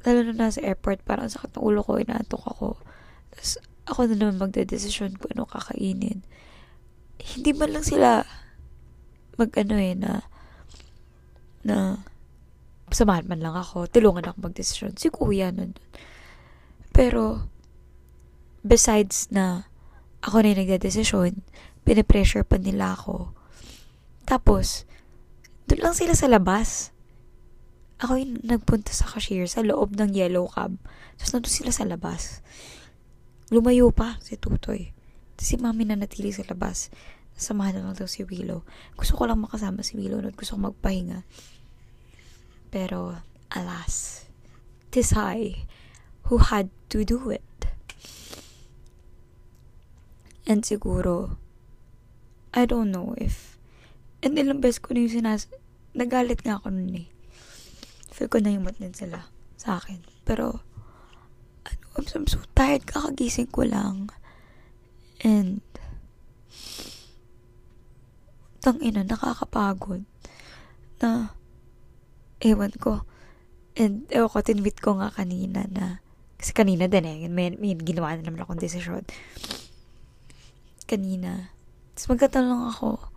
lalo 0.02 0.26
na 0.26 0.50
nasa 0.50 0.58
airport 0.66 1.06
parang 1.06 1.30
sakit 1.30 1.54
ng 1.54 1.62
ulo 1.62 1.86
ko 1.86 2.02
inaantok 2.02 2.42
ako 2.50 2.68
tapos 3.30 3.62
ako 3.86 4.10
na 4.10 4.18
naman 4.18 4.42
magde-decision 4.42 5.14
kung 5.14 5.38
ano 5.38 5.46
kakainin 5.46 6.26
hindi 7.22 7.50
man 7.54 7.70
lang 7.70 7.86
sila 7.86 8.26
mag 9.38 9.50
ano 9.54 9.76
eh 9.78 9.94
na 9.94 10.26
na 11.62 12.02
samahan 12.90 13.26
man 13.26 13.40
lang 13.40 13.54
ako, 13.54 13.86
tulungan 13.86 14.26
ako 14.26 14.50
mag-desisyon. 14.50 14.98
Si 14.98 15.08
kuya 15.08 15.54
nun. 15.54 15.78
Pero, 16.90 17.46
besides 18.66 19.30
na 19.30 19.70
ako 20.26 20.42
na 20.42 20.52
yung 20.52 20.60
nagdadesisyon, 20.66 21.32
pinipressure 21.86 22.42
pa 22.42 22.58
nila 22.58 22.98
ako. 22.98 23.32
Tapos, 24.30 24.86
doon 25.66 25.90
lang 25.90 25.94
sila 25.98 26.14
sa 26.14 26.30
labas. 26.30 26.94
Ako 27.98 28.14
yung 28.14 28.38
nagpunta 28.46 28.94
sa 28.94 29.10
cashier 29.10 29.50
sa 29.50 29.66
loob 29.66 29.98
ng 29.98 30.14
yellow 30.14 30.46
cab. 30.46 30.78
Tapos 31.18 31.34
nandun 31.34 31.50
sila 31.50 31.74
sa 31.74 31.82
labas. 31.82 32.46
Lumayo 33.50 33.90
pa 33.90 34.22
si 34.22 34.38
Tutoy. 34.38 34.94
Tapos 35.34 35.46
si 35.50 35.58
mami 35.58 35.82
na 35.82 35.98
natili 35.98 36.30
sa 36.30 36.46
labas 36.46 36.94
samahan 37.40 37.80
na 37.80 37.82
lang 37.88 37.96
daw 37.96 38.04
si 38.04 38.22
Willow. 38.28 38.62
Gusto 39.00 39.16
ko 39.16 39.24
lang 39.24 39.40
makasama 39.40 39.80
si 39.80 39.96
Willow 39.96 40.20
at 40.20 40.36
gusto 40.36 40.60
ko 40.60 40.68
magpahinga. 40.68 41.24
Pero, 42.68 43.16
alas, 43.48 44.28
tis 44.92 45.16
I 45.16 45.64
who 46.28 46.38
had 46.38 46.68
to 46.92 47.02
do 47.02 47.32
it. 47.32 47.42
And 50.44 50.62
siguro, 50.68 51.40
I 52.52 52.68
don't 52.68 52.92
know 52.92 53.16
if, 53.16 53.49
and 54.20 54.36
ilang 54.36 54.60
beses 54.60 54.80
ko 54.80 54.92
na 54.92 55.04
yung 55.04 55.14
sinas, 55.20 55.48
nagalit 55.96 56.44
nga 56.44 56.60
ako 56.60 56.70
nun 56.70 57.06
eh. 57.06 57.08
Feel 58.12 58.28
ko 58.28 58.38
na 58.38 58.52
yung 58.52 58.68
din 58.68 58.94
sila 58.94 59.26
sa 59.56 59.80
akin. 59.80 60.04
Pero, 60.28 60.60
ano, 61.64 61.84
I'm, 61.96 62.06
I'm 62.06 62.28
so 62.28 62.40
tired, 62.52 62.84
kakagising 62.84 63.48
ko 63.48 63.64
lang. 63.64 64.12
And, 65.24 65.64
tang 68.60 68.80
ina, 68.84 69.04
nakakapagod. 69.04 70.04
Na, 71.00 71.32
ewan 72.44 72.76
ko. 72.76 73.08
And, 73.76 74.04
ewan 74.12 74.30
ko, 74.32 74.38
tinwit 74.44 74.78
ko 74.84 75.00
nga 75.00 75.08
kanina 75.08 75.64
na, 75.72 76.04
kasi 76.36 76.52
kanina 76.56 76.88
din 76.88 77.04
eh, 77.04 77.28
may, 77.28 77.52
may 77.56 77.76
ginawa 77.76 78.16
na 78.16 78.24
naman 78.24 78.44
akong 78.44 78.60
desisyon. 78.60 79.04
Kanina. 80.88 81.52
Tapos 81.96 82.16
magkatanong 82.16 82.64
ako, 82.72 83.09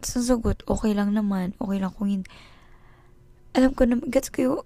tapos 0.00 0.16
nasagot, 0.16 0.64
okay 0.64 0.96
lang 0.96 1.12
naman, 1.12 1.52
okay 1.60 1.76
lang 1.76 1.92
kung 1.92 2.08
hindi. 2.08 2.24
Alam 3.52 3.76
ko 3.76 3.84
na, 3.84 4.00
gets 4.08 4.32
ko 4.32 4.38
yung, 4.40 4.60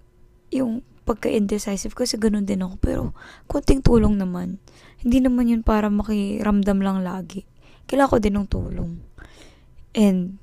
yung 0.55 0.73
pagka-indecisive 1.03 1.91
kasi 1.91 2.15
ganun 2.15 2.47
din 2.47 2.63
ako. 2.63 2.75
Pero, 2.79 3.03
konting 3.51 3.83
tulong 3.83 4.15
naman. 4.15 4.63
Hindi 5.03 5.19
naman 5.19 5.51
yun 5.51 5.59
para 5.61 5.91
makiramdam 5.91 6.79
lang 6.79 7.03
lagi. 7.03 7.43
Kailangan 7.91 8.11
ko 8.15 8.17
din 8.23 8.35
ng 8.39 8.47
tulong. 8.47 8.91
And, 9.91 10.39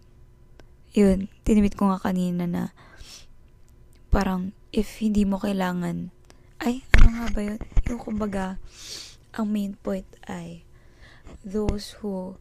yun, 0.93 1.33
tinimit 1.43 1.73
ko 1.73 1.89
nga 1.89 1.99
kanina 1.99 2.45
na 2.45 2.77
parang 4.13 4.53
if 4.77 5.01
hindi 5.01 5.25
mo 5.25 5.41
kailangan, 5.41 6.13
ay, 6.61 6.85
ano 7.01 7.09
nga 7.17 7.27
ba 7.33 7.41
yun? 7.41 7.61
Yung 7.89 8.01
kumbaga, 8.05 8.61
ang 9.33 9.49
main 9.49 9.73
point 9.81 10.07
ay 10.29 10.69
those 11.41 11.97
who 12.05 12.37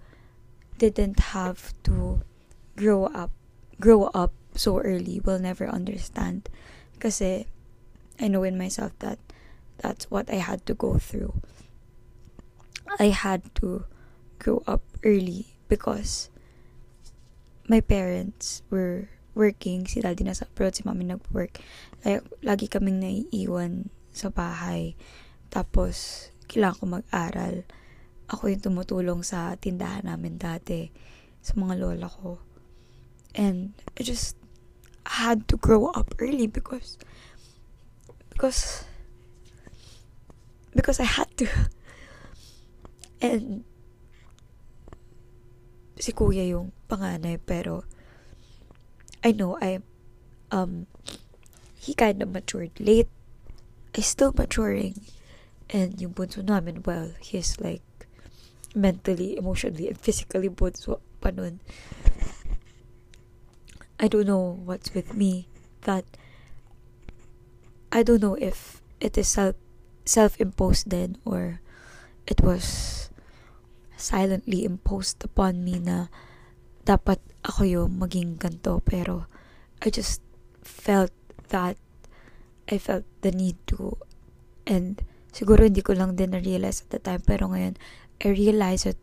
didn't 0.76 1.32
have 1.32 1.72
to 1.88 2.20
grow 2.76 3.06
up, 3.12 3.32
grow 3.80 4.12
up 4.14 4.34
so 4.56 4.80
early 4.80 5.22
will 5.24 5.40
never 5.40 5.68
understand. 5.68 6.50
Kasi, 7.00 7.48
I 8.20 8.28
know 8.28 8.44
in 8.44 8.58
myself 8.58 8.92
that 9.00 9.18
that's 9.82 10.12
what 10.12 10.30
I 10.30 10.44
had 10.44 10.66
to 10.68 10.74
go 10.74 11.00
through. 11.02 11.42
I 13.00 13.10
had 13.16 13.48
to 13.64 13.88
grow 14.38 14.62
up 14.68 14.84
early 15.02 15.56
because 15.72 16.30
my 17.66 17.80
parents 17.80 18.62
were 18.70 19.08
working, 19.34 19.88
si 19.88 20.04
daddy 20.04 20.28
nasa 20.28 20.44
abroad, 20.44 20.76
si 20.76 20.84
mami 20.84 21.08
nag-work. 21.08 21.64
Lagi 22.44 22.68
kaming 22.68 23.00
naiiwan 23.00 23.88
sa 24.12 24.28
bahay. 24.28 25.00
Tapos, 25.48 26.28
kailangan 26.52 26.78
ko 26.78 26.84
mag-aral. 27.00 27.56
Ako 28.28 28.52
yung 28.52 28.60
tumutulong 28.60 29.24
sa 29.24 29.56
tindahan 29.56 30.04
namin 30.04 30.36
dati 30.36 30.92
sa 31.40 31.56
mga 31.56 31.80
lola 31.80 32.12
ko. 32.12 32.44
And 33.36 33.74
I 34.00 34.04
just 34.04 34.36
had 35.06 35.48
to 35.48 35.58
grow 35.58 35.88
up 35.92 36.14
early 36.20 36.48
because 36.48 36.98
because 38.30 38.86
because 40.76 41.00
I 41.00 41.06
had 41.06 41.30
to. 41.38 41.48
And 43.22 43.70
si 46.02 46.10
kuya 46.10 46.42
yung 46.50 46.74
panganay 46.90 47.38
pero 47.38 47.86
I 49.22 49.30
know 49.30 49.62
I 49.62 49.86
um 50.50 50.90
he 51.78 51.94
kind 51.94 52.18
of 52.26 52.34
matured 52.34 52.74
late. 52.82 53.14
I 53.94 54.02
still 54.02 54.34
maturing. 54.34 55.06
And 55.70 56.02
yung 56.02 56.18
bunso 56.18 56.42
namin 56.42 56.82
well 56.82 57.14
he's 57.22 57.62
like 57.62 57.86
mentally 58.74 59.38
emotionally 59.38 59.86
and 59.86 60.02
physically 60.02 60.50
bunso 60.50 60.98
pa 61.22 61.30
nun 61.30 61.62
I 64.02 64.10
don't 64.10 64.26
know 64.26 64.58
what's 64.66 64.98
with 64.98 65.14
me 65.14 65.46
that 65.86 66.06
I 67.94 68.02
don't 68.02 68.22
know 68.22 68.34
if 68.34 68.82
it 69.00 69.14
is 69.18 69.30
self 69.30 69.54
self-imposed 70.10 70.90
then 70.90 71.22
or 71.24 71.62
it 72.26 72.42
was 72.42 73.14
silently 74.02 74.66
imposed 74.66 75.22
upon 75.22 75.62
me 75.62 75.78
na 75.78 76.10
dapat 76.82 77.22
ako 77.46 77.62
yung 77.62 78.02
maging 78.02 78.42
ganto. 78.42 78.82
Pero 78.82 79.30
I 79.86 79.94
just 79.94 80.26
felt 80.66 81.14
that 81.54 81.78
I 82.66 82.82
felt 82.82 83.06
the 83.22 83.30
need 83.30 83.62
to. 83.70 84.02
And 84.66 84.98
siguro 85.30 85.62
hindi 85.62 85.86
ko 85.86 85.94
lang 85.94 86.18
din 86.18 86.34
na-realize 86.34 86.82
at 86.82 86.90
the 86.90 86.98
time. 86.98 87.22
Pero 87.22 87.54
ngayon 87.54 87.78
I 88.26 88.34
realize 88.34 88.90
it 88.90 88.98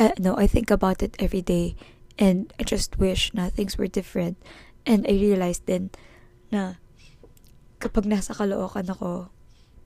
uh, 0.00 0.16
no 0.16 0.36
I 0.40 0.48
think 0.48 0.72
about 0.72 1.04
it 1.04 1.16
every 1.20 1.44
day 1.44 1.76
and 2.18 2.52
I 2.58 2.62
just 2.62 2.98
wish 2.98 3.34
na 3.34 3.50
things 3.50 3.78
were 3.78 3.90
different 3.90 4.38
and 4.86 5.06
I 5.08 5.14
realized 5.18 5.66
then 5.66 5.90
na 6.52 6.78
kapag 7.80 8.06
nasa 8.06 8.36
kalookan 8.36 8.88
ako 8.90 9.28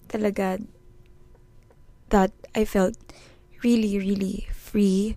talaga 0.09 0.61
that 2.09 2.33
I 2.55 2.65
felt 2.65 2.97
really, 3.63 3.99
really 3.99 4.49
free 4.53 5.17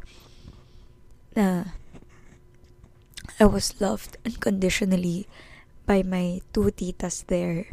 na 1.36 1.78
I 3.40 3.46
was 3.46 3.80
loved 3.82 4.18
unconditionally 4.26 5.28
by 5.86 6.04
my 6.04 6.42
two 6.54 6.70
titas 6.72 7.26
there, 7.26 7.66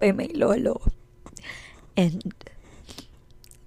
by 0.00 0.12
my 0.12 0.28
lolo, 0.34 0.82
and 1.96 2.34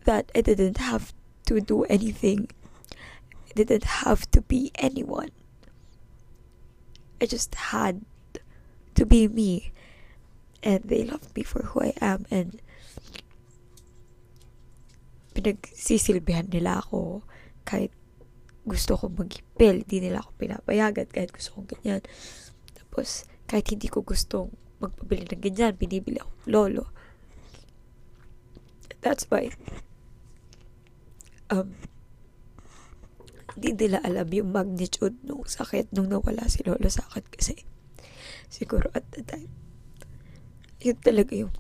that 0.06 0.32
I 0.36 0.42
didn't 0.42 0.78
have 0.78 1.14
to 1.48 1.62
do 1.62 1.84
anything. 1.86 2.52
I 3.52 3.54
didn't 3.54 4.08
have 4.08 4.32
to 4.32 4.40
be 4.40 4.72
anyone. 4.80 5.36
I 7.20 7.28
just 7.28 7.52
had 7.76 8.08
to 8.96 9.04
be 9.06 9.28
me, 9.28 9.76
and 10.64 10.88
they 10.88 11.04
loved 11.04 11.36
me 11.36 11.44
for 11.44 11.68
who 11.68 11.84
I 11.84 11.94
am, 12.00 12.24
and 12.32 12.64
pinagsisilbihan 15.36 16.48
nila 16.48 16.80
ako 16.80 17.28
kahit 17.68 17.92
gusto 18.64 18.96
ko 18.96 19.12
mag-ipil, 19.12 19.84
di 19.84 20.00
nila 20.00 20.24
ako 20.24 20.32
pinapayagan 20.40 21.12
kahit 21.12 21.36
gusto 21.36 21.60
kong 21.60 21.68
ganyan. 21.76 22.02
Tapos, 22.72 23.28
kahit 23.52 23.68
hindi 23.68 23.92
ko 23.92 24.00
gustong 24.00 24.48
magpabili 24.80 25.28
ng 25.28 25.44
ganyan, 25.44 25.76
binibili 25.76 26.24
ako 26.24 26.32
lolo. 26.48 26.86
That's 29.04 29.28
why, 29.28 29.52
um, 31.52 31.76
hindi 33.58 33.76
nila 33.76 34.00
alam 34.04 34.28
yung 34.32 34.52
magnitude 34.52 35.18
nung 35.26 35.44
sakit 35.44 35.92
nung 35.92 36.08
nawala 36.08 36.48
si 36.48 36.64
lolo 36.64 36.88
sa 36.88 37.04
akin 37.12 37.26
kasi 37.32 37.56
siguro 38.52 38.92
at 38.96 39.08
the 39.16 39.24
time, 39.24 39.52
yun 40.84 40.98
talaga 41.00 41.34
yung 41.36 41.54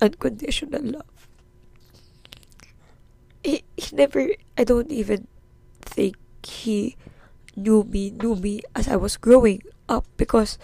unconditional 0.00 1.00
love 1.00 1.12
he, 3.44 3.64
he 3.76 3.94
never, 3.94 4.30
I 4.56 4.64
don't 4.64 4.90
even 4.90 5.26
think 5.82 6.16
he 6.46 6.96
knew 7.56 7.84
me, 7.84 8.10
knew 8.10 8.34
me 8.36 8.62
as 8.74 8.88
I 8.88 8.96
was 8.96 9.16
growing 9.16 9.62
up 9.88 10.06
because 10.16 10.58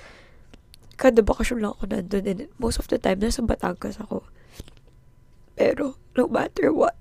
kada 0.98 1.22
bakasyon 1.22 1.62
lang 1.62 1.74
ako 1.78 1.84
nandun 1.86 2.26
and 2.26 2.40
most 2.58 2.78
of 2.78 2.90
the 2.90 2.98
time 2.98 3.22
nasa 3.22 3.44
Batangas 3.44 4.02
ako. 4.02 4.26
Pero 5.54 5.98
no 6.18 6.26
matter 6.26 6.74
what, 6.74 6.98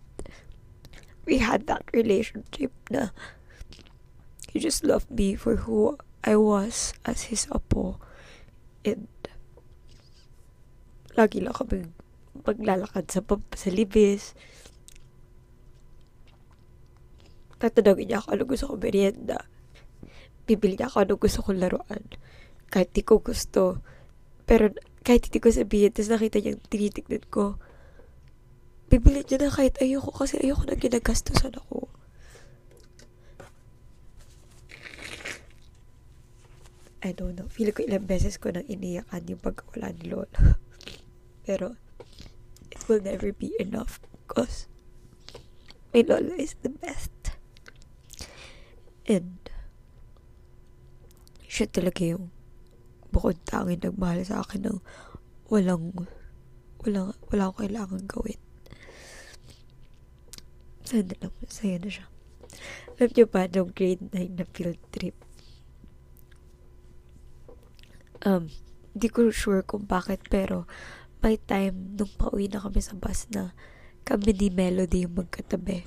we 1.26 1.42
had 1.42 1.66
that 1.66 1.86
relationship 1.94 2.74
na 2.90 3.14
he 4.58 4.60
just 4.60 4.82
loved 4.82 5.14
me 5.14 5.38
for 5.38 5.70
who 5.70 5.94
I 6.26 6.34
was 6.34 6.98
as 7.06 7.30
his 7.30 7.46
apo. 7.54 8.02
And 8.82 9.06
lagi 11.14 11.46
lang 11.46 11.54
kami 11.54 11.94
maglalakad 12.42 13.14
sa, 13.14 13.22
sa 13.54 13.70
libis. 13.70 14.34
Tatanungin 17.62 18.10
niya 18.10 18.26
ako 18.26 18.28
ano 18.34 18.44
gusto 18.50 18.66
ko 18.70 18.76
merienda 18.82 19.46
bibili 20.48 20.80
niya 20.80 20.88
ako 20.88 20.98
ano 21.04 21.14
gusto 21.20 21.44
kong 21.44 21.60
laruan. 21.60 22.04
Kahit 22.72 22.96
di 22.96 23.04
ko 23.04 23.20
gusto. 23.20 23.84
Pero 24.48 24.72
kahit 25.04 25.28
hindi 25.28 25.44
ko 25.44 25.52
sabihin, 25.52 25.92
tapos 25.92 26.10
nakita 26.10 26.40
niya 26.40 26.56
tinitignan 26.72 27.24
ko, 27.28 27.60
bibili 28.88 29.28
niya 29.28 29.44
na 29.44 29.52
kahit 29.52 29.76
ayoko 29.84 30.16
kasi 30.16 30.40
ayoko 30.40 30.64
na 30.64 30.80
ginagastusan 30.80 31.52
ako. 31.60 31.92
I 37.06 37.14
don't 37.14 37.38
know. 37.38 37.46
Feel 37.46 37.70
ko 37.74 37.86
ilang 37.86 38.10
beses 38.10 38.42
ko 38.42 38.50
nang 38.50 38.66
iniyakan 38.66 39.30
yung 39.30 39.42
pagkawala 39.42 39.94
ni 39.94 40.10
Lola. 40.10 40.58
Pero, 41.46 41.78
it 42.74 42.82
will 42.90 43.02
never 43.02 43.30
be 43.30 43.54
enough 43.62 44.02
because 44.26 44.66
my 45.94 46.02
Lola 46.02 46.34
is 46.42 46.58
the 46.66 46.74
best. 46.74 47.14
And, 49.06 49.38
siya 51.46 51.70
talaga 51.70 52.02
yung 52.02 52.34
bukod 53.14 53.40
tangin 53.46 53.80
nagmahal 53.80 54.22
sa 54.26 54.44
akin 54.44 54.68
ng 54.68 54.80
walang 55.48 55.96
walang 56.84 57.16
wala 57.32 57.50
akong 57.50 57.62
kailangan 57.66 58.04
gawin. 58.06 58.42
Sana 60.88 61.14
lang, 61.20 61.34
masaya 61.40 61.78
na 61.82 61.90
siya. 61.92 62.06
Alam 62.96 63.10
niyo 63.12 63.26
ba, 63.28 63.46
nung 63.52 63.72
grade 63.76 64.06
9 64.12 64.40
na 64.40 64.46
field 64.56 64.80
trip, 64.92 65.18
um, 68.24 68.50
hindi 68.96 69.08
ko 69.12 69.30
sure 69.30 69.62
kung 69.62 69.86
bakit, 69.86 70.26
pero 70.32 70.66
may 71.22 71.38
time 71.38 71.98
nung 71.98 72.14
pauwi 72.18 72.50
na 72.50 72.62
kami 72.62 72.82
sa 72.82 72.98
bus 72.98 73.30
na 73.34 73.54
kami 74.08 74.32
ni 74.34 74.48
Melody 74.50 75.04
yung 75.04 75.20
magkatabi. 75.20 75.84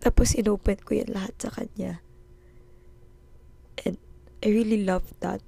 Tapos 0.00 0.32
inopen 0.32 0.80
ko 0.80 0.96
yan 0.96 1.12
lahat 1.12 1.34
sa 1.36 1.52
kanya. 1.52 2.00
And 3.84 4.00
I 4.40 4.48
really 4.48 4.86
loved 4.86 5.12
that. 5.20 5.44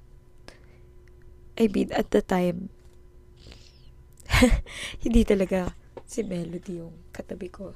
I 1.57 1.69
mean, 1.69 1.93
at 1.93 2.13
the 2.13 2.21
time, 2.21 2.69
hindi 5.05 5.25
talaga 5.25 5.77
si 6.05 6.21
Melody 6.25 6.81
yung 6.85 6.93
katabi 7.13 7.49
ko. 7.49 7.73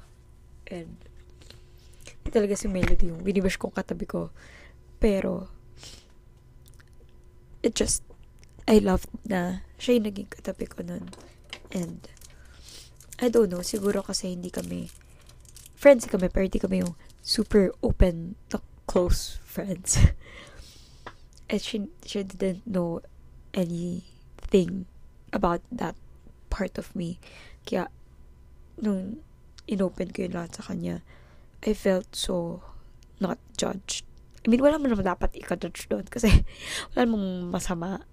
And, 0.69 0.97
hindi 2.21 2.29
talaga 2.29 2.53
si 2.57 2.67
Melody 2.69 3.09
yung 3.09 3.21
binibash 3.25 3.57
kong 3.57 3.73
katabi 3.73 4.05
ko. 4.05 4.29
Pero, 5.01 5.49
it 7.63 7.75
just, 7.75 8.03
I 8.67 8.79
loved 8.79 9.09
na 9.25 9.65
siya 9.79 9.99
yung 9.99 10.07
naging 10.11 10.29
katabi 10.29 10.67
ko 10.69 10.83
nun. 10.83 11.09
And, 11.71 12.07
I 13.17 13.29
don't 13.29 13.49
know, 13.49 13.65
siguro 13.65 14.05
kasi 14.05 14.33
hindi 14.33 14.53
kami, 14.53 14.89
friends 15.75 16.05
kami, 16.05 16.29
pero 16.29 16.45
hindi 16.45 16.61
kami 16.61 16.85
yung 16.85 16.95
super 17.21 17.71
open 17.83 18.35
to 18.49 18.61
close 18.87 19.39
friends. 19.43 19.99
and 21.49 21.61
she 21.61 21.87
she 22.05 22.23
didn't 22.23 22.63
know 22.67 23.01
anything 23.53 24.85
about 25.31 25.61
that 25.71 25.95
part 26.49 26.77
of 26.79 26.95
me. 26.95 27.19
Kaya, 27.67 27.91
nung 28.79 29.19
inopen 29.67 30.15
ko 30.15 30.23
yun 30.23 30.35
lahat 30.35 30.55
sa 30.55 30.71
kanya, 30.71 31.03
I 31.63 31.75
felt 31.75 32.15
so 32.15 32.63
not 33.19 33.39
judged. 33.59 34.06
I 34.47 34.49
mean, 34.49 34.63
wala 34.63 34.79
mo 34.79 34.87
naman 34.87 35.03
dapat 35.03 35.35
i-judge 35.35 35.91
doon 35.91 36.07
kasi 36.07 36.31
wala 36.95 37.03
mong 37.03 37.51
masama. 37.51 38.07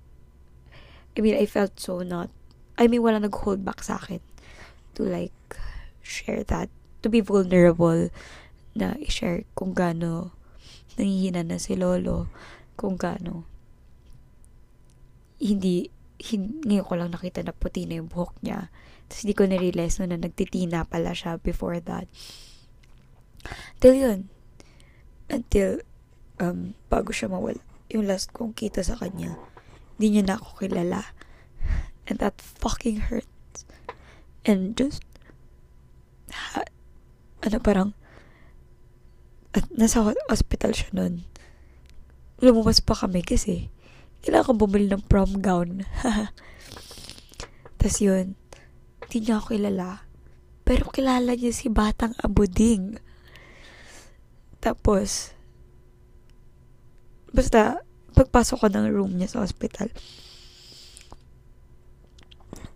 I 1.14 1.22
mean, 1.22 1.38
I 1.38 1.46
felt 1.46 1.78
so 1.78 2.02
not, 2.02 2.26
I 2.74 2.90
mean, 2.90 3.06
wala 3.06 3.22
nag-hold 3.22 3.62
back 3.62 3.86
sa 3.86 4.02
akin 4.02 4.18
to 4.98 5.06
like 5.06 5.34
share 6.02 6.42
that, 6.50 6.66
to 7.06 7.08
be 7.08 7.22
vulnerable 7.22 8.10
na 8.74 8.98
i-share 8.98 9.46
kung 9.54 9.78
gaano 9.78 10.34
nangihina 10.98 11.46
na 11.46 11.62
si 11.62 11.78
Lolo 11.78 12.26
kung 12.74 12.98
gaano 12.98 13.54
hindi, 15.44 15.90
hindi 16.24 16.72
ngayon 16.72 16.86
ko 16.86 16.94
lang 16.96 17.10
nakita 17.12 17.42
na 17.42 17.52
puti 17.52 17.84
na 17.84 18.00
yung 18.00 18.08
buhok 18.08 18.32
niya. 18.40 18.72
Tapos 19.06 19.20
hindi 19.26 19.34
ko 19.36 19.44
na-realize 19.44 20.00
no, 20.00 20.08
na 20.08 20.16
nagtitina 20.16 20.88
pala 20.88 21.12
siya 21.12 21.36
before 21.36 21.76
that. 21.84 22.08
Till 23.82 23.92
yun. 23.92 24.32
Until, 25.28 25.84
um, 26.40 26.74
bago 26.88 27.10
siya 27.10 27.30
mawala. 27.30 27.60
Yung 27.92 28.08
last 28.08 28.32
kong 28.32 28.56
kita 28.56 28.80
sa 28.80 28.96
kanya, 28.96 29.36
hindi 29.96 30.18
niya 30.18 30.24
na 30.24 30.34
ako 30.40 30.66
kilala. 30.66 31.12
And 32.08 32.18
that 32.20 32.40
fucking 32.40 33.12
hurts. 33.12 33.68
And 34.44 34.76
just, 34.76 35.04
ha, 36.32 36.64
ano 37.44 37.56
parang, 37.60 37.90
at 39.54 39.70
nasa 39.70 40.02
hospital 40.28 40.74
siya 40.74 40.90
nun 40.90 41.24
lumabas 42.42 42.82
pa 42.82 42.92
kami 42.92 43.22
kasi 43.22 43.72
kailangan 44.24 44.56
ko 44.56 44.66
bumili 44.66 44.88
ng 44.92 45.04
prom 45.04 45.40
gown. 45.40 45.84
Tapos 47.78 47.98
yun, 48.00 48.36
hindi 49.04 49.16
niya 49.20 49.40
ako 49.40 49.56
kilala. 49.56 50.08
Pero 50.64 50.88
kilala 50.88 51.36
niya 51.36 51.52
si 51.52 51.68
Batang 51.68 52.16
Abuding. 52.24 52.96
Tapos, 54.64 55.36
basta, 57.34 57.82
pagpasok 58.14 58.62
ko 58.62 58.66
ng 58.70 58.86
room 58.94 59.18
niya 59.18 59.34
sa 59.34 59.42
hospital, 59.42 59.90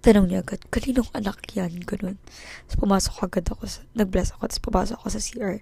tanong 0.03 0.31
niya 0.31 0.43
agad, 0.43 0.63
kaninong 0.71 1.11
anak 1.15 1.39
yan? 1.55 1.83
Ganun. 1.87 2.19
Tapos 2.67 2.79
pumasok 2.79 3.15
agad 3.23 3.47
ako, 3.51 3.63
sa, 3.71 3.81
nag-bless 3.95 4.35
ako, 4.35 4.51
tapos 4.51 4.65
pumasok 4.67 4.97
ako 4.99 5.09
sa 5.15 5.23
CR. 5.23 5.57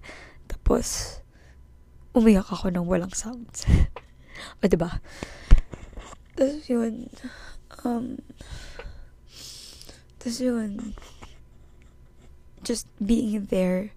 Tapos, 0.49 0.87
umiyak 2.17 2.49
ako 2.49 2.73
ng 2.73 2.85
walang 2.85 3.13
sounds. 3.13 3.65
o, 4.61 4.65
diba? 4.65 5.01
Tapos 6.37 6.65
yun, 6.69 7.09
um, 7.81 8.21
tapos 10.21 10.37
yun, 10.37 10.93
just 12.61 12.85
being 13.01 13.49
there, 13.49 13.93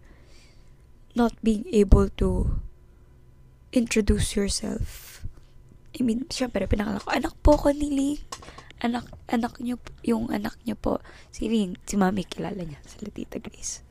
not 1.12 1.36
being 1.44 1.68
able 1.68 2.08
to 2.16 2.60
introduce 3.70 4.34
yourself. 4.34 5.22
I 5.94 6.02
mean, 6.02 6.26
syempre, 6.30 6.66
pinakala 6.66 7.02
ko, 7.02 7.10
anak 7.10 7.34
po 7.42 7.58
ko 7.58 7.70
ni 7.70 7.90
Ling. 7.90 8.22
Anak, 8.80 9.06
anak 9.28 9.60
niyo, 9.60 9.76
yung 10.06 10.32
anak 10.32 10.56
niya 10.64 10.74
po, 10.78 11.02
si 11.30 11.46
Ling, 11.50 11.76
si 11.84 11.94
mami 11.98 12.24
kilala 12.24 12.62
niya, 12.64 12.80
sa 12.86 12.98
Latita 13.02 13.38
Grace. 13.38 13.84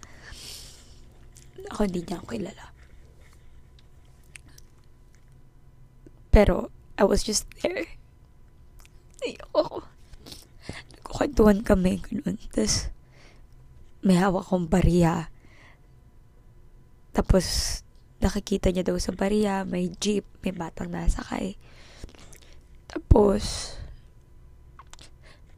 Ako 1.70 1.86
hindi 1.86 2.02
niya 2.04 2.20
ako 2.20 2.28
kilala. 2.34 2.66
Pero, 6.34 6.74
I 6.98 7.04
was 7.06 7.24
just 7.24 7.48
there. 7.62 7.86
Ayoko. 9.24 9.86
Nagkukwentuhan 10.98 11.62
kami, 11.64 12.02
ganun. 12.04 12.40
Tapos, 12.52 12.92
may 14.02 14.16
hawak 14.18 14.48
akong 14.48 14.68
bariya. 14.72 15.28
Tapos, 17.12 17.82
nakikita 18.20 18.72
niya 18.72 18.84
daw 18.84 19.00
sa 19.00 19.16
bariya, 19.16 19.64
may 19.64 19.92
jeep, 20.00 20.28
may 20.44 20.52
batang 20.52 20.92
nasakay. 20.92 21.56
Tapos, 22.92 23.76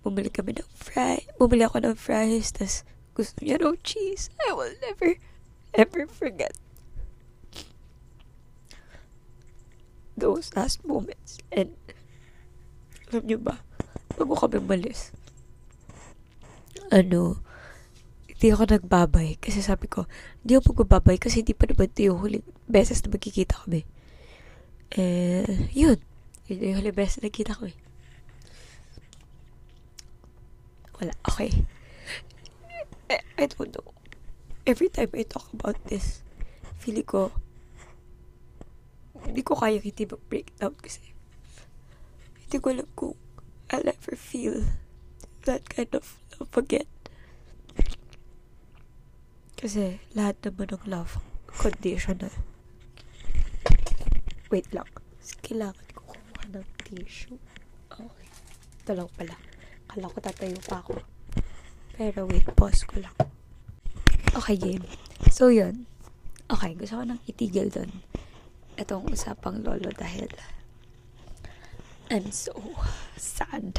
bumili 0.06 0.30
kami 0.30 0.58
ng 0.58 0.70
fry. 0.78 1.26
Bumili 1.38 1.66
ako 1.66 1.82
ng 1.82 1.98
fries. 1.98 2.54
Tapos, 2.54 2.86
gusto 3.18 3.38
niya 3.42 3.58
ng 3.62 3.78
cheese. 3.82 4.30
I 4.46 4.54
will 4.54 4.74
never, 4.82 5.18
ever 5.74 6.06
forget 6.06 6.54
those 10.22 10.54
last 10.54 10.86
moments. 10.86 11.42
And, 11.50 11.74
alam 13.10 13.24
niyo 13.26 13.42
ba, 13.42 13.66
bago 14.16 14.38
kami 14.38 14.62
malis, 14.62 15.10
ano, 16.94 17.42
hindi 18.42 18.58
ako 18.58 18.74
nagbabay. 18.74 19.38
Kasi 19.38 19.62
sabi 19.62 19.86
ko, 19.86 20.10
hindi 20.42 20.58
ako 20.58 20.82
magbabay 20.82 21.22
kasi 21.22 21.46
hindi 21.46 21.54
pa 21.54 21.70
naman 21.70 21.94
ito 21.94 22.10
yung 22.10 22.26
huling 22.26 22.42
beses 22.66 22.98
na 23.06 23.14
magkikita 23.14 23.54
kami. 23.54 23.86
Eh, 24.98 25.70
yun. 25.78 26.02
Yun 26.50 26.74
yung 26.74 26.78
huling 26.82 26.98
beses 26.98 27.22
na 27.22 27.30
nakita 27.30 27.54
ko 27.54 27.70
eh. 27.70 27.78
Wala, 30.98 31.14
okay. 31.30 31.54
I, 33.14 33.22
I 33.38 33.46
don't 33.46 33.70
know. 33.78 33.94
Every 34.66 34.90
time 34.90 35.14
I 35.14 35.22
talk 35.22 35.46
about 35.54 35.78
this, 35.86 36.26
feeling 36.82 37.06
ko, 37.06 37.30
hindi 39.22 39.46
ko 39.46 39.54
kaya 39.54 39.78
hindi 39.78 40.10
mag-breakdown 40.10 40.74
kasi 40.82 41.14
hindi 42.42 42.58
ko 42.58 42.74
alam 42.74 42.90
kung 42.98 43.14
I'll 43.70 43.86
ever 43.86 44.18
feel 44.18 44.66
that 45.46 45.70
kind 45.70 45.94
of 45.94 46.18
love 46.42 46.58
again. 46.58 46.90
Kasi 49.62 50.02
lahat 50.18 50.42
naman 50.42 50.74
ng 50.74 50.90
love 50.90 51.22
conditional. 51.54 52.34
Wait 54.50 54.66
lang. 54.74 54.90
Kailangan 55.46 55.86
ko 55.94 56.18
kumuha 56.18 56.44
ng 56.50 56.68
tissue. 56.82 57.38
Okay. 57.94 58.28
Ito 58.82 58.92
lang 58.98 59.12
pala. 59.14 59.38
Kala 59.86 60.10
ko 60.10 60.18
tatayo 60.18 60.58
pa 60.66 60.82
ako. 60.82 60.98
Pero 61.94 62.26
wait, 62.26 62.50
pause 62.58 62.90
ko 62.90 63.06
lang. 63.06 63.14
Okay, 64.34 64.58
game. 64.58 64.82
So, 65.30 65.54
yun. 65.54 65.86
Okay, 66.50 66.74
gusto 66.74 66.98
ko 66.98 67.04
nang 67.06 67.22
itigil 67.30 67.70
dun. 67.70 68.02
Itong 68.82 69.14
usapang 69.14 69.62
lolo 69.62 69.94
dahil 69.94 70.28
I'm 72.10 72.34
so 72.34 72.52
sad. 73.16 73.78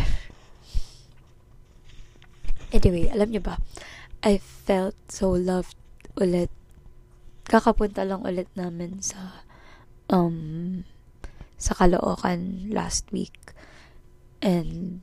Anyway, 2.73 3.13
alam 3.13 3.29
niyo 3.29 3.45
ba, 3.45 3.61
I 4.23 4.39
felt 4.39 4.95
so 5.11 5.35
loved 5.35 5.75
ulit. 6.15 6.51
Kakapunta 7.43 8.07
lang 8.07 8.23
ulit 8.23 8.47
namin 8.55 9.03
sa 9.03 9.43
um 10.07 10.83
sa 11.59 11.75
Caloocan 11.75 12.71
last 12.71 13.11
week. 13.11 13.35
And 14.43 15.03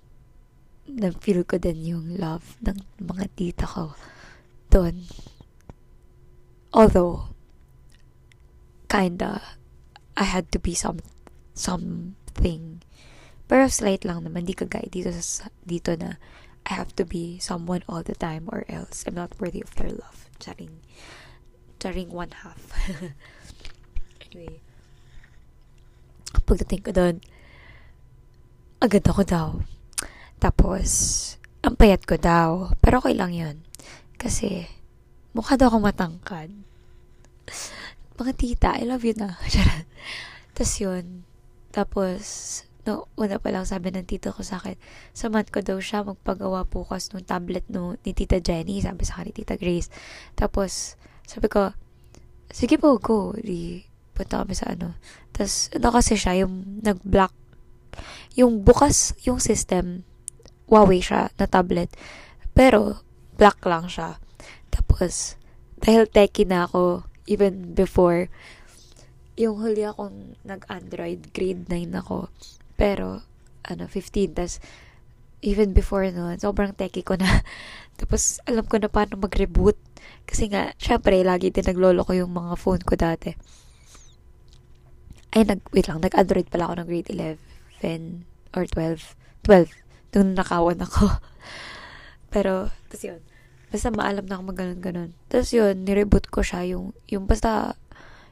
na-feel 0.90 1.46
ko 1.46 1.62
din 1.62 1.84
yung 1.86 2.20
love 2.20 2.58
ng 2.64 2.80
mga 3.00 3.26
tita 3.38 3.66
ko 3.70 3.96
doon. 4.74 5.06
Although, 6.74 7.34
kinda, 8.90 9.42
I 10.18 10.26
had 10.26 10.52
to 10.52 10.60
be 10.60 10.74
some, 10.74 11.00
something. 11.54 12.82
Pero 13.50 13.66
slight 13.70 14.06
lang 14.06 14.26
naman, 14.26 14.46
di 14.46 14.54
kagaya 14.54 14.86
dito, 14.90 15.10
sa, 15.14 15.50
dito 15.66 15.94
na 15.98 16.18
I 16.70 16.78
have 16.78 16.94
to 17.02 17.06
be 17.06 17.42
someone 17.42 17.82
all 17.90 18.06
the 18.06 18.14
time 18.14 18.46
or 18.54 18.62
else 18.70 19.04
I'm 19.10 19.18
not 19.18 19.34
worthy 19.42 19.62
of 19.66 19.74
their 19.74 19.90
love. 19.90 20.30
Charing. 20.38 20.86
Charing 21.82 22.14
one 22.14 22.30
half. 22.46 22.70
anyway. 24.30 24.62
Pagdating 26.46 26.86
ko 26.86 26.92
doon, 26.94 27.16
agad 28.78 29.02
ako 29.02 29.26
daw. 29.26 29.48
Tapos, 30.38 30.90
ang 31.66 31.74
payat 31.74 32.06
ko 32.06 32.22
daw. 32.22 32.78
Pero 32.78 33.02
okay 33.02 33.18
lang 33.18 33.34
yun. 33.34 33.66
Kasi, 34.22 34.70
mukha 35.34 35.58
daw 35.58 35.74
akong 35.74 35.90
matangkad. 35.90 36.54
Mga 38.22 38.32
tita, 38.38 38.70
I 38.78 38.86
love 38.86 39.02
you 39.02 39.18
na. 39.18 39.42
Tapos 40.54 40.74
yun. 40.78 41.26
Tapos, 41.74 42.22
no, 42.88 43.12
una 43.20 43.42
pa 43.42 43.52
lang 43.52 43.68
sabi 43.68 43.92
ng 43.92 44.08
tito 44.08 44.32
ko 44.32 44.40
sa 44.46 44.62
akin, 44.62 44.80
samat 45.12 45.52
ko 45.52 45.60
daw 45.60 45.80
siya 45.80 46.08
magpagawa 46.08 46.64
bukas 46.64 47.12
nung 47.12 47.26
tablet 47.26 47.68
no, 47.68 48.00
ni 48.08 48.16
Tita 48.16 48.40
Jenny, 48.40 48.80
sabi 48.80 49.04
sa 49.04 49.20
akin 49.20 49.32
ni 49.32 49.34
Tita 49.36 49.56
Grace. 49.60 49.92
Tapos, 50.36 50.96
sabi 51.28 51.52
ko, 51.52 51.76
sige 52.50 52.80
po, 52.80 52.98
go. 52.98 53.36
Di, 53.36 53.84
punta 54.16 54.42
kami 54.42 54.56
sa 54.56 54.74
ano. 54.74 54.96
Tapos, 55.36 55.70
ano 55.76 55.88
kasi 55.92 56.14
siya, 56.16 56.46
yung 56.46 56.82
nag-block, 56.82 57.34
yung 58.36 58.64
bukas 58.64 59.18
yung 59.28 59.44
system, 59.44 60.08
Huawei 60.70 61.02
siya 61.02 61.34
na 61.42 61.50
tablet. 61.50 61.90
Pero, 62.54 63.02
black 63.38 63.58
lang 63.66 63.90
siya. 63.90 64.22
Tapos, 64.70 65.34
dahil 65.82 66.06
techie 66.06 66.46
na 66.46 66.70
ako, 66.70 67.10
even 67.26 67.74
before, 67.74 68.30
yung 69.40 69.58
huli 69.64 69.88
akong 69.88 70.38
nag-Android, 70.46 71.32
grade 71.32 71.66
9 71.72 72.02
ako. 72.06 72.30
Pero, 72.80 73.28
ano, 73.68 73.84
15. 73.92 74.40
Tapos, 74.40 74.64
even 75.44 75.76
before 75.76 76.08
noon, 76.08 76.40
sobrang 76.40 76.72
techie 76.72 77.04
ko 77.04 77.20
na. 77.20 77.44
Tapos, 78.00 78.40
alam 78.48 78.64
ko 78.64 78.80
na 78.80 78.88
paano 78.88 79.20
mag-reboot. 79.20 79.76
Kasi 80.24 80.48
nga, 80.48 80.72
syempre, 80.80 81.20
lagi 81.28 81.52
din 81.52 81.68
naglolo 81.68 82.08
ko 82.08 82.16
yung 82.16 82.32
mga 82.32 82.56
phone 82.56 82.80
ko 82.88 82.96
dati. 82.96 83.36
Ay, 85.36 85.44
nag, 85.44 85.60
wait 85.76 85.92
lang, 85.92 86.00
nag-Android 86.00 86.48
pala 86.48 86.72
ako 86.72 86.74
ng 86.80 86.88
grade 86.88 87.12
11 87.84 88.24
or 88.56 88.64
12. 88.64 89.20
12. 89.44 89.70
Nung 90.16 90.34
nakawan 90.34 90.80
ako. 90.80 91.20
Pero, 92.34 92.72
tapos 92.88 93.04
yun. 93.04 93.22
Basta 93.70 93.94
maalam 93.94 94.26
na 94.26 94.40
ako 94.40 94.56
mag-ganon-ganon. 94.56 95.14
Tapos 95.30 95.54
yun, 95.54 95.86
nireboot 95.86 96.32
ko 96.34 96.42
siya. 96.42 96.66
Yung, 96.74 96.98
yung 97.06 97.30
basta, 97.30 97.78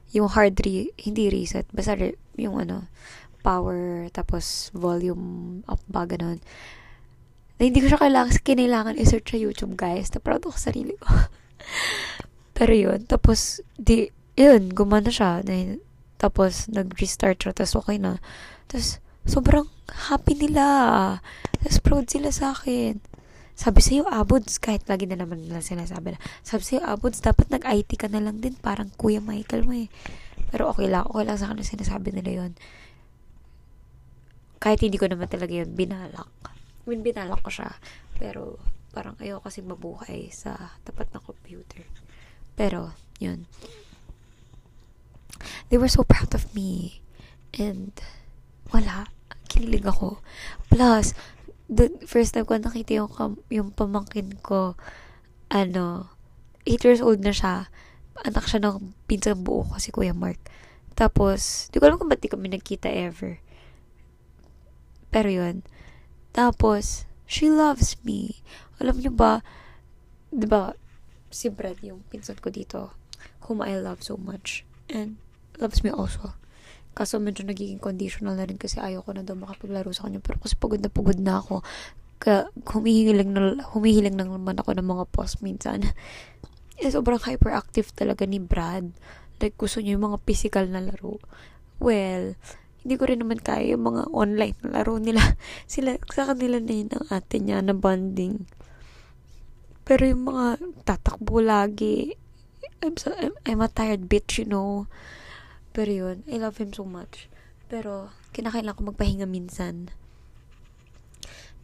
yung 0.10 0.32
hard 0.34 0.58
re, 0.66 0.90
hindi 0.98 1.30
reset. 1.30 1.70
Basta 1.70 1.94
re, 1.94 2.18
yung 2.34 2.58
ano, 2.58 2.90
power, 3.48 4.12
tapos 4.12 4.76
volume 4.76 5.64
up 5.72 5.80
ba, 5.88 6.04
ganon. 6.04 6.44
Na 7.56 7.64
hindi 7.64 7.80
ko 7.80 7.96
siya 7.96 8.04
kailangan, 8.04 8.44
kinailangan 8.44 9.00
i-search 9.00 9.32
sa 9.32 9.40
YouTube, 9.40 9.80
guys. 9.80 10.12
Na 10.12 10.20
proud 10.20 10.44
ako 10.44 10.60
sa 10.60 10.68
sarili 10.70 11.00
ko. 11.00 11.08
Pero 12.60 12.76
yun, 12.76 13.08
tapos, 13.08 13.64
di, 13.80 14.12
yun, 14.36 14.76
gumana 14.76 15.08
siya. 15.08 15.48
Na, 15.48 15.80
tapos, 16.20 16.68
nag-restart 16.68 17.40
siya, 17.40 17.56
tapos 17.56 17.80
okay 17.80 17.96
na. 17.96 18.20
Tapos, 18.68 19.00
sobrang 19.24 19.72
happy 20.12 20.36
nila. 20.36 20.66
Tapos, 21.64 21.80
proud 21.80 22.06
sila 22.12 22.36
sa 22.36 22.52
akin. 22.52 23.00
Sabi 23.58 23.82
sa'yo, 23.82 24.06
Abods, 24.06 24.62
kahit 24.62 24.86
lagi 24.86 25.10
na 25.10 25.18
naman 25.18 25.42
nila 25.42 25.66
sinasabi 25.66 26.14
na, 26.14 26.20
sabi 26.46 26.62
sa'yo, 26.62 26.84
Abods, 26.86 27.24
dapat 27.24 27.50
nag-IT 27.50 27.96
ka 27.98 28.06
na 28.12 28.22
lang 28.22 28.38
din, 28.38 28.54
parang 28.54 28.94
Kuya 29.00 29.18
Michael 29.18 29.66
mo 29.66 29.74
eh. 29.74 29.90
Pero 30.54 30.70
okay 30.70 30.86
lang, 30.86 31.10
okay 31.10 31.26
lang 31.26 31.42
sa 31.42 31.50
kanila 31.50 31.66
sinasabi 31.66 32.14
nila 32.14 32.46
yon 32.46 32.54
Kahit 34.58 34.82
hindi 34.82 34.98
ko 34.98 35.06
naman 35.10 35.30
talaga 35.30 35.54
yun 35.54 35.74
binalak. 35.78 36.30
I 36.48 36.86
mean, 36.90 37.04
binalak 37.04 37.44
ko 37.44 37.52
siya. 37.52 37.76
Pero, 38.18 38.58
parang 38.96 39.20
ayaw 39.22 39.44
kasi 39.44 39.62
mabuhay 39.62 40.32
sa 40.34 40.78
tapat 40.88 41.12
ng 41.14 41.24
computer. 41.24 41.86
Pero, 42.58 42.96
yun. 43.22 43.46
They 45.70 45.78
were 45.78 45.92
so 45.92 46.02
proud 46.02 46.34
of 46.34 46.50
me. 46.58 47.04
And, 47.54 47.94
wala. 48.74 49.12
Kinilig 49.52 49.86
ako. 49.86 50.24
Plus, 50.72 51.14
the 51.68 51.92
first 52.08 52.34
time 52.34 52.48
ko 52.48 52.58
nakita 52.58 52.98
yung, 52.98 53.12
yung 53.52 53.70
pamangkin 53.76 54.40
ko, 54.40 54.80
ano, 55.52 56.10
8 56.66 56.84
years 56.88 57.02
old 57.04 57.22
na 57.22 57.36
siya. 57.36 57.70
Anak 58.26 58.50
siya 58.50 58.64
ng 58.64 58.96
pinsang 59.06 59.46
buo 59.46 59.62
ko, 59.68 59.78
si 59.78 59.94
Kuya 59.94 60.16
Mark. 60.16 60.40
Tapos, 60.98 61.70
di 61.70 61.78
ko 61.78 61.86
alam 61.86 62.02
kung 62.02 62.10
ba't 62.10 62.18
di 62.18 62.32
kami 62.32 62.50
nagkita 62.50 62.90
ever. 62.90 63.38
Pero 65.18 65.34
yun. 65.34 65.66
Tapos, 66.30 67.10
she 67.26 67.50
loves 67.50 67.98
me. 68.06 68.38
Alam 68.78 69.02
niyo 69.02 69.10
ba, 69.10 69.42
di 70.30 70.46
ba, 70.46 70.78
si 71.34 71.50
Brad, 71.50 71.82
yung 71.82 72.06
pinsan 72.14 72.38
ko 72.38 72.54
dito, 72.54 72.94
whom 73.50 73.66
I 73.66 73.82
love 73.82 74.06
so 74.06 74.14
much. 74.14 74.62
And, 74.94 75.18
loves 75.58 75.82
me 75.82 75.90
also. 75.90 76.38
Kaso 76.94 77.18
medyo 77.18 77.42
nagiging 77.42 77.82
conditional 77.82 78.38
na 78.38 78.46
rin 78.46 78.62
kasi 78.62 78.78
ayaw 78.78 79.02
ko 79.02 79.18
na 79.18 79.26
daw 79.26 79.34
makapaglaro 79.34 79.90
sa 79.90 80.06
kanya. 80.06 80.22
Pero 80.22 80.38
kasi 80.38 80.54
pagod 80.54 80.86
na 80.86 80.94
pagod 80.94 81.18
na 81.18 81.42
ako. 81.42 81.66
Ka, 82.22 82.54
humihiling, 82.78 83.34
na, 83.34 83.58
humihiling 83.74 84.14
na 84.14 84.30
naman 84.30 84.62
ako 84.62 84.78
ng 84.78 84.86
mga 84.86 85.06
post 85.10 85.42
minsan. 85.42 85.82
Eh, 86.78 86.94
sobrang 86.94 87.18
hyperactive 87.18 87.90
talaga 87.90 88.22
ni 88.30 88.38
Brad. 88.38 88.94
Like, 89.42 89.58
gusto 89.58 89.82
niya 89.82 89.98
yung 89.98 90.14
mga 90.14 90.22
physical 90.30 90.70
na 90.70 90.78
laro. 90.78 91.18
Well, 91.82 92.38
hindi 92.88 92.96
ko 92.96 93.04
rin 93.04 93.20
naman 93.20 93.44
kaya 93.44 93.76
yung 93.76 93.84
mga 93.84 94.08
online 94.16 94.56
laro 94.64 94.96
nila. 94.96 95.20
Sila, 95.68 96.00
sa 96.08 96.32
kanila 96.32 96.56
na 96.64 96.72
yun 96.72 96.88
ang 96.96 97.06
ate 97.12 97.44
niya 97.44 97.60
na 97.60 97.76
bonding. 97.76 98.48
Pero 99.84 100.08
yung 100.08 100.24
mga 100.32 100.56
tatakbo 100.88 101.44
lagi, 101.44 102.16
I'm, 102.80 102.96
so, 102.96 103.12
I'm, 103.12 103.36
I'm 103.44 103.60
a 103.60 103.68
tired 103.68 104.08
bitch, 104.08 104.40
you 104.40 104.48
know. 104.48 104.88
Pero 105.76 105.92
yun, 105.92 106.24
I 106.32 106.40
love 106.40 106.64
him 106.64 106.72
so 106.72 106.88
much. 106.88 107.28
Pero, 107.68 108.08
kinakailan 108.32 108.72
ko 108.72 108.88
magpahinga 108.88 109.28
minsan. 109.28 109.92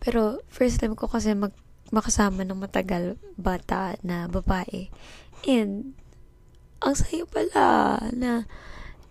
Pero, 0.04 0.44
first 0.52 0.84
time 0.84 1.00
ko 1.00 1.08
kasi 1.08 1.32
mag, 1.40 1.56
makasama 1.96 2.44
ng 2.44 2.60
matagal 2.60 3.16
bata 3.40 3.96
na 4.04 4.28
babae. 4.28 4.92
And, 5.48 5.96
ang 6.84 7.00
sayo 7.00 7.32
pala 7.32 7.96
na, 8.12 8.44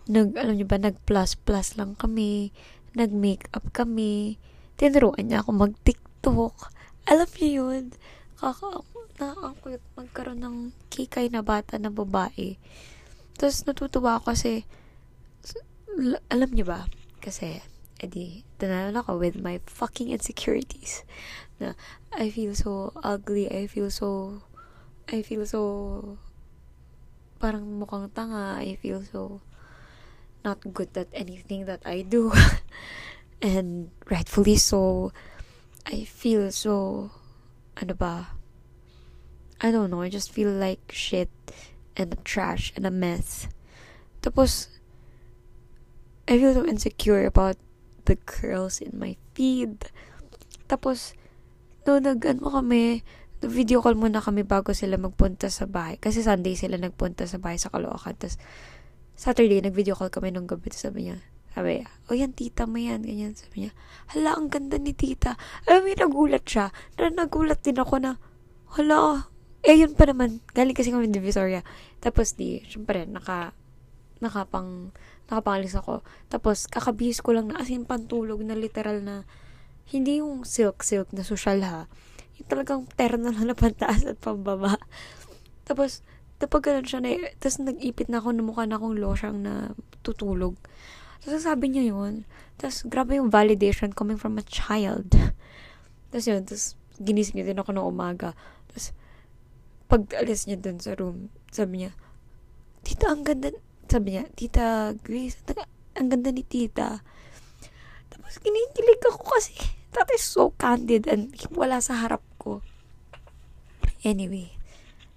nag, 0.09 0.35
alam 0.35 0.55
niyo 0.59 0.67
ba, 0.67 0.79
nag-plus-plus 0.81 1.79
lang 1.79 1.95
kami, 1.95 2.51
nag-makeup 2.97 3.71
kami, 3.71 4.41
tinuruan 4.81 5.29
niya 5.29 5.45
ako 5.45 5.51
mag-tiktok. 5.55 6.57
Alam 7.07 7.29
niyo 7.39 7.71
yun, 7.71 7.85
kaka, 8.39 8.83
na 9.21 9.37
ako 9.37 9.79
magkaroon 9.95 10.41
ng 10.43 10.57
kikay 10.91 11.29
na 11.31 11.45
bata 11.45 11.79
na 11.79 11.93
babae. 11.93 12.59
Tapos 13.37 13.63
natutuwa 13.69 14.19
ako 14.19 14.35
kasi 14.35 14.67
alam 16.33 16.51
niyo 16.51 16.67
ba? 16.67 16.89
Kasi, 17.21 17.61
edi, 18.01 18.43
tanalan 18.57 18.97
ako 18.97 19.21
with 19.21 19.37
my 19.39 19.61
fucking 19.69 20.11
insecurities. 20.11 21.05
Na, 21.61 21.77
I 22.11 22.33
feel 22.33 22.57
so 22.57 22.97
ugly. 23.05 23.47
I 23.47 23.69
feel 23.69 23.93
so, 23.93 24.41
I 25.07 25.23
feel 25.23 25.45
so, 25.45 25.61
parang 27.39 27.79
mukhang 27.79 28.11
tanga. 28.17 28.59
I 28.59 28.75
feel 28.81 29.05
so, 29.05 29.45
not 30.45 30.75
good 30.75 30.97
at 30.97 31.09
anything 31.13 31.67
that 31.67 31.83
I 31.85 32.03
do. 32.03 32.33
and 33.43 33.91
rightfully 34.11 34.57
so, 34.57 35.13
I 35.87 36.05
feel 36.05 36.51
so, 36.53 37.11
ano 37.77 37.95
ba, 37.95 38.39
I 39.61 39.71
don't 39.71 39.91
know, 39.91 40.03
I 40.03 40.11
just 40.11 40.31
feel 40.31 40.51
like 40.51 40.91
shit 40.91 41.31
and 41.97 42.19
trash 42.25 42.73
and 42.77 42.87
a 42.87 42.91
mess. 42.91 43.49
Tapos, 44.23 44.69
I 46.27 46.39
feel 46.39 46.55
so 46.55 46.67
insecure 46.67 47.27
about 47.27 47.59
the 48.07 48.15
girls 48.27 48.81
in 48.81 48.99
my 48.99 49.19
feed. 49.35 49.91
Tapos, 50.71 51.15
no, 51.87 51.99
nag, 51.99 52.23
ano 52.27 52.51
kami, 52.51 53.03
video 53.43 53.83
call 53.83 53.99
muna 53.99 54.23
kami 54.23 54.47
bago 54.47 54.71
sila 54.71 54.95
magpunta 54.99 55.51
sa 55.51 55.67
bahay. 55.67 55.99
Kasi 55.99 56.23
Sunday 56.23 56.55
sila 56.55 56.79
nagpunta 56.79 57.27
sa 57.27 57.43
bahay 57.43 57.59
sa 57.59 57.75
Caloocan. 57.75 58.15
Tapos, 58.15 58.39
Saturday, 59.17 59.63
nag-video 59.63 59.95
call 59.95 60.11
kami 60.11 60.33
nung 60.33 60.49
gabi. 60.49 60.73
Sabi 60.73 61.09
niya, 61.09 61.21
sabi 61.53 61.85
niya, 61.85 61.87
oh 62.09 62.17
yan, 62.17 62.33
tita 62.33 62.65
mo 62.65 62.81
yan, 62.81 63.05
ganyan. 63.05 63.37
Sabi 63.37 63.69
niya, 63.69 63.73
hala, 64.17 64.37
ang 64.41 64.49
ganda 64.49 64.81
ni 64.81 64.97
tita. 64.97 65.37
Alam 65.69 65.85
mo, 65.85 65.93
nagulat 65.93 66.45
siya. 66.49 66.73
Na 66.97 67.13
nagulat 67.13 67.61
din 67.61 67.77
ako 67.77 68.01
na, 68.01 68.17
hala, 68.73 69.29
eh, 69.63 69.79
yun 69.79 69.95
pa 69.95 70.09
naman. 70.09 70.43
Galing 70.57 70.75
kasi 70.75 70.91
kami 70.91 71.13
Divisoria. 71.13 71.63
Tapos, 72.03 72.35
di, 72.35 72.65
syempre, 72.67 73.07
naka, 73.07 73.55
nakapang, 74.19 74.91
nakapangalis 75.31 75.79
ako. 75.79 76.03
Tapos, 76.27 76.67
kakabihis 76.67 77.23
ko 77.23 77.37
lang 77.37 77.53
na 77.53 77.63
asin 77.63 77.87
pantulog 77.87 78.43
na 78.43 78.59
literal 78.59 79.05
na, 79.05 79.29
hindi 79.93 80.19
yung 80.19 80.43
silk-silk 80.49 81.15
na 81.15 81.23
social 81.23 81.61
ha. 81.63 81.87
Yung 82.41 82.49
talagang 82.49 82.89
terno 82.97 83.29
na 83.29 83.45
na 83.45 83.55
pantaas 83.55 84.09
at 84.09 84.19
pambaba. 84.19 84.81
Tapos, 85.69 86.03
tapos 86.43 86.59
ganun 86.59 86.83
siya 86.83 86.99
na, 86.99 87.15
tapos 87.39 87.63
nag-ipit 87.63 88.11
na 88.11 88.19
ako 88.19 88.35
na 88.35 88.43
mukha 88.43 88.67
na 88.67 88.75
akong 88.75 88.99
losyang 88.99 89.47
na 89.47 89.79
tutulog. 90.03 90.59
Tapos 91.23 91.47
sabi 91.47 91.71
niya 91.71 91.95
yun. 91.95 92.27
Tapos, 92.59 92.83
grabe 92.87 93.15
yung 93.19 93.31
validation 93.31 93.95
coming 93.95 94.19
from 94.19 94.43
a 94.43 94.45
child. 94.47 95.07
tapos 96.11 96.27
yun, 96.27 96.43
tapos 96.43 96.75
ginising 96.99 97.39
niya 97.39 97.55
din 97.55 97.63
ako 97.63 97.71
ng 97.75 97.87
umaga. 97.87 98.35
Tapos, 98.71 98.91
pag 99.87 100.03
alis 100.19 100.51
niya 100.51 100.59
dun 100.59 100.83
sa 100.83 100.99
room, 100.99 101.31
sabi 101.55 101.87
niya, 101.87 101.93
Tita, 102.83 103.15
ang 103.15 103.23
ganda, 103.23 103.55
sabi 103.87 104.19
niya, 104.19 104.27
Tita 104.35 104.99
Grace, 104.99 105.39
ang 105.95 106.11
ganda 106.11 106.35
ni 106.35 106.43
Tita. 106.43 107.07
Tapos, 108.11 108.43
kinikilig 108.43 109.03
ako 109.15 109.23
kasi, 109.31 109.55
that 109.95 110.11
is 110.11 110.27
so 110.27 110.51
candid 110.59 111.07
and 111.07 111.31
wala 111.55 111.79
sa 111.79 112.03
harap 112.03 112.23
ko. 112.43 112.67
Anyway, 114.03 114.59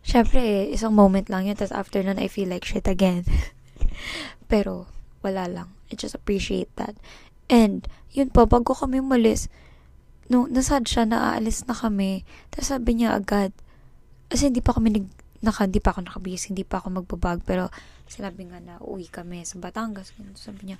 syempre, 0.05 0.69
isang 0.69 0.93
moment 0.93 1.25
lang 1.33 1.49
yun, 1.49 1.57
tapos 1.57 1.73
after 1.73 2.05
nun, 2.05 2.21
I 2.21 2.29
feel 2.29 2.47
like 2.47 2.63
shit 2.63 2.85
again. 2.85 3.25
Pero, 4.51 4.85
wala 5.25 5.49
lang. 5.49 5.73
I 5.89 5.97
just 5.97 6.13
appreciate 6.13 6.69
that. 6.77 6.93
And, 7.49 7.89
yun 8.13 8.29
po, 8.29 8.45
bago 8.45 8.77
kami 8.77 9.01
umalis, 9.01 9.49
no, 10.29 10.45
nasad 10.45 10.85
siya 10.85 11.09
na 11.09 11.33
aalis 11.33 11.65
na 11.65 11.73
kami. 11.73 12.21
Tapos 12.53 12.69
sabi 12.69 13.01
niya 13.01 13.17
agad, 13.17 13.49
kasi 14.29 14.53
hindi 14.53 14.61
pa 14.61 14.77
kami 14.77 14.93
nag, 14.93 15.05
naka, 15.41 15.65
hindi 15.65 15.81
pa 15.81 15.93
ako 15.93 16.05
nakabihis, 16.05 16.49
hindi 16.49 16.65
pa 16.65 16.81
ako 16.81 17.01
magbabag, 17.01 17.45
pero 17.45 17.69
sinabi 18.09 18.49
nga 18.49 18.61
na 18.61 18.77
uwi 18.81 19.09
kami 19.09 19.45
sa 19.45 19.57
Batangas. 19.61 20.13
Sabi 20.37 20.73
niya, 20.73 20.77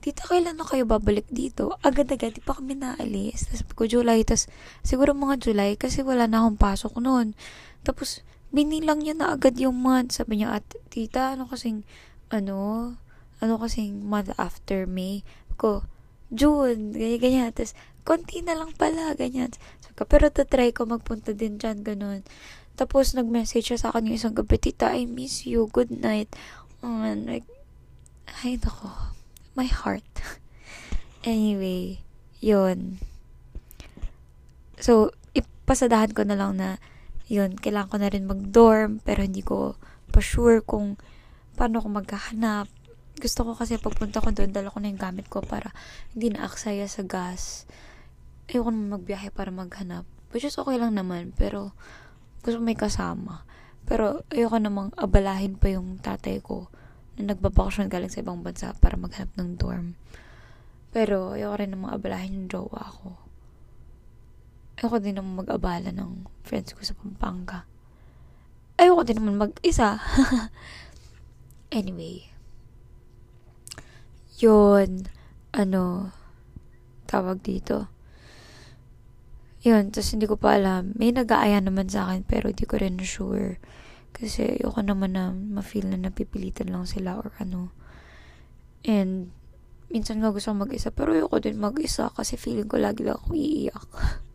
Tita, 0.00 0.24
kailan 0.24 0.56
na 0.56 0.64
kayo 0.64 0.88
babalik 0.88 1.28
dito? 1.28 1.76
Agad-agad, 1.84 2.32
di 2.32 2.40
pa 2.40 2.56
kami 2.56 2.72
naalis. 2.72 3.52
Tapos 3.52 3.76
ko, 3.76 3.84
July. 3.84 4.24
Tapos, 4.24 4.48
siguro 4.80 5.12
mga 5.12 5.36
July, 5.36 5.76
kasi 5.76 6.00
wala 6.00 6.24
na 6.24 6.40
akong 6.40 6.56
pasok 6.56 7.04
noon. 7.04 7.36
Tapos, 7.82 8.24
binilang 8.50 9.04
niya 9.04 9.14
na 9.16 9.32
agad 9.34 9.56
yung 9.56 9.78
month. 9.78 10.20
Sabi 10.20 10.40
niya, 10.40 10.60
at 10.60 10.66
tita, 10.90 11.38
ano 11.38 11.46
kasing, 11.46 11.86
ano, 12.28 12.56
ano 13.40 13.52
kasing 13.60 14.04
month 14.04 14.34
after 14.36 14.84
May? 14.84 15.22
Ko, 15.56 15.86
June, 16.30 16.94
ganyan, 16.94 17.20
ganyan. 17.20 17.50
Tapos, 17.54 17.74
konti 18.04 18.42
na 18.42 18.56
lang 18.56 18.72
pala, 18.74 19.14
ganyan. 19.16 19.50
So, 19.82 19.92
pero 20.06 20.32
try 20.32 20.72
ko 20.72 20.88
magpunta 20.88 21.32
din 21.36 21.60
dyan, 21.60 21.82
ganun. 21.84 22.24
Tapos, 22.76 23.12
nag-message 23.12 23.72
siya 23.72 23.78
sa 23.78 23.88
akin 23.92 24.08
yung 24.12 24.18
isang 24.18 24.36
gabi, 24.36 24.56
Tita, 24.56 24.92
I 24.96 25.04
miss 25.04 25.44
you, 25.44 25.68
good 25.68 25.92
night. 25.92 26.32
Um, 26.80 27.28
like, 27.28 27.44
ay, 28.40 28.56
nako 28.56 29.10
my 29.54 29.68
heart. 29.68 30.06
anyway, 31.26 32.00
yun. 32.40 33.02
So, 34.80 35.12
ipasadahan 35.36 36.16
ko 36.16 36.24
na 36.24 36.38
lang 36.38 36.56
na 36.56 36.80
yun, 37.30 37.54
kailangan 37.54 37.90
ko 37.94 37.96
na 38.02 38.10
rin 38.10 38.26
mag-dorm, 38.26 38.98
pero 39.06 39.22
hindi 39.22 39.46
ko 39.46 39.78
pa 40.10 40.18
sure 40.18 40.66
kung 40.66 40.98
paano 41.54 41.78
ko 41.78 41.86
maghahanap. 41.86 42.66
Gusto 43.22 43.46
ko 43.46 43.54
kasi 43.54 43.78
pagpunta 43.78 44.18
ko 44.18 44.34
doon, 44.34 44.50
dala 44.50 44.74
ko 44.74 44.82
na 44.82 44.90
yung 44.90 44.98
gamit 44.98 45.30
ko 45.30 45.38
para 45.38 45.70
hindi 46.10 46.34
na 46.34 46.50
aksaya 46.50 46.90
sa 46.90 47.06
gas. 47.06 47.70
Ayoko 48.50 48.74
naman 48.74 48.98
magbiyahe 48.98 49.30
para 49.30 49.54
maghanap. 49.54 50.02
Which 50.34 50.42
is 50.42 50.58
okay 50.58 50.74
lang 50.74 50.98
naman, 50.98 51.30
pero 51.38 51.70
gusto 52.42 52.58
may 52.58 52.74
kasama. 52.74 53.46
Pero 53.86 54.26
ayoko 54.34 54.58
namang 54.58 54.90
abalahin 54.98 55.54
pa 55.54 55.70
yung 55.70 56.02
tatay 56.02 56.42
ko 56.42 56.66
na 57.14 57.30
nagbabakasyon 57.30 57.86
galing 57.86 58.10
sa 58.10 58.26
ibang 58.26 58.42
bansa 58.42 58.74
para 58.82 58.98
maghanap 58.98 59.30
ng 59.38 59.54
dorm. 59.54 59.94
Pero, 60.90 61.38
ayoko 61.38 61.62
rin 61.62 61.70
namang 61.78 61.94
abalahin 61.94 62.34
yung 62.34 62.48
jowa 62.50 62.82
ko. 62.90 63.29
Ayoko 64.80 64.96
din 64.96 65.20
naman 65.20 65.44
mag-abala 65.44 65.92
ng 65.92 66.24
friends 66.40 66.72
ko 66.72 66.80
sa 66.80 66.96
Pampanga. 66.96 67.68
Ayoko 68.80 69.04
din 69.04 69.20
naman 69.20 69.36
mag-isa. 69.36 70.00
anyway. 71.68 72.24
Yun. 74.40 75.04
Ano, 75.52 76.16
tawag 77.04 77.44
dito. 77.44 77.92
Yun, 79.60 79.92
tapos 79.92 80.16
hindi 80.16 80.24
ko 80.24 80.40
pa 80.40 80.56
alam. 80.56 80.96
May 80.96 81.12
nag-aaya 81.12 81.60
naman 81.60 81.92
sa 81.92 82.08
akin, 82.08 82.24
pero 82.24 82.48
di 82.48 82.64
ko 82.64 82.80
rin 82.80 82.96
sure 83.04 83.60
kasi 84.16 84.58
ayoko 84.58 84.80
naman 84.80 85.14
na 85.14 85.30
ma-feel 85.30 85.86
na 85.86 86.00
napipilitan 86.00 86.72
lang 86.72 86.88
sila 86.88 87.20
or 87.20 87.36
ano. 87.36 87.68
And, 88.88 89.28
minsan 89.92 90.24
nga 90.24 90.32
gusto 90.32 90.56
mag-isa, 90.56 90.88
pero 90.88 91.12
ayoko 91.12 91.36
din 91.36 91.60
mag-isa 91.60 92.08
kasi 92.16 92.40
feeling 92.40 92.72
ko 92.72 92.80
lagi 92.80 93.04
lang 93.04 93.20
ako 93.20 93.36
iiyak. 93.36 93.90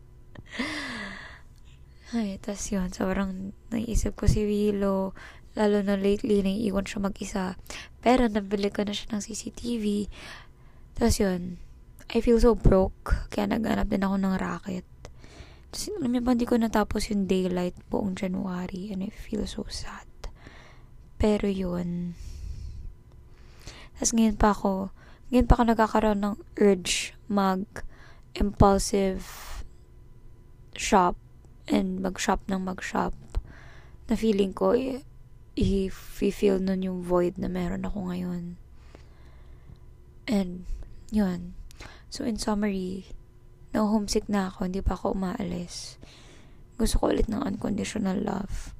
Ay, 2.14 2.38
tas 2.38 2.62
yun, 2.70 2.94
sobrang 2.94 3.50
naisip 3.74 4.14
ko 4.14 4.30
si 4.30 4.46
Willow, 4.46 5.10
lalo 5.58 5.82
na 5.82 5.98
lately, 5.98 6.38
naiiwan 6.38 6.86
siya 6.86 7.02
mag-isa. 7.02 7.58
Pero, 7.98 8.30
nabili 8.30 8.70
ko 8.70 8.86
na 8.86 8.94
siya 8.94 9.18
ng 9.18 9.22
CCTV. 9.26 10.06
Tas 10.94 11.18
yun, 11.18 11.58
I 12.14 12.22
feel 12.22 12.38
so 12.38 12.54
broke, 12.54 13.26
kaya 13.34 13.50
naghanap 13.50 13.90
din 13.90 14.06
ako 14.06 14.22
ng 14.22 14.34
racket. 14.38 14.86
Tapos, 15.74 15.90
alam 15.98 16.22
ba, 16.22 16.30
hindi 16.30 16.46
ko 16.46 16.54
natapos 16.54 17.10
yung 17.10 17.26
daylight 17.26 17.74
buong 17.90 18.14
January 18.14 18.94
and 18.94 19.02
I 19.02 19.10
feel 19.10 19.42
so 19.50 19.66
sad. 19.66 20.06
Pero 21.18 21.50
yun. 21.50 22.14
Tapos 23.98 24.12
ngayon 24.14 24.38
pa 24.38 24.54
ako, 24.54 24.94
ngayon 25.34 25.46
pa 25.50 25.52
ako 25.58 25.62
nagkakaroon 25.74 26.20
ng 26.22 26.36
urge 26.60 27.16
mag 27.26 27.64
impulsive 28.36 29.24
shop 30.76 31.16
and 31.66 32.02
mag-shop 32.02 32.42
ng 32.46 32.62
mag-shop 32.62 33.14
na 34.06 34.14
feeling 34.14 34.54
ko 34.54 34.74
i-feel 35.56 36.58
nun 36.62 36.84
yung 36.84 37.00
void 37.02 37.40
na 37.40 37.50
meron 37.50 37.88
ako 37.88 38.12
ngayon. 38.12 38.60
And, 40.26 40.66
yun. 41.10 41.54
So, 42.10 42.22
in 42.22 42.38
summary, 42.38 43.10
na 43.74 43.86
homesick 43.86 44.28
na 44.30 44.48
ako, 44.52 44.70
hindi 44.70 44.82
pa 44.82 44.94
ako 44.94 45.14
umaalis. 45.16 45.98
Gusto 46.76 47.00
ko 47.00 47.04
ulit 47.12 47.26
ng 47.26 47.40
unconditional 47.42 48.20
love. 48.20 48.76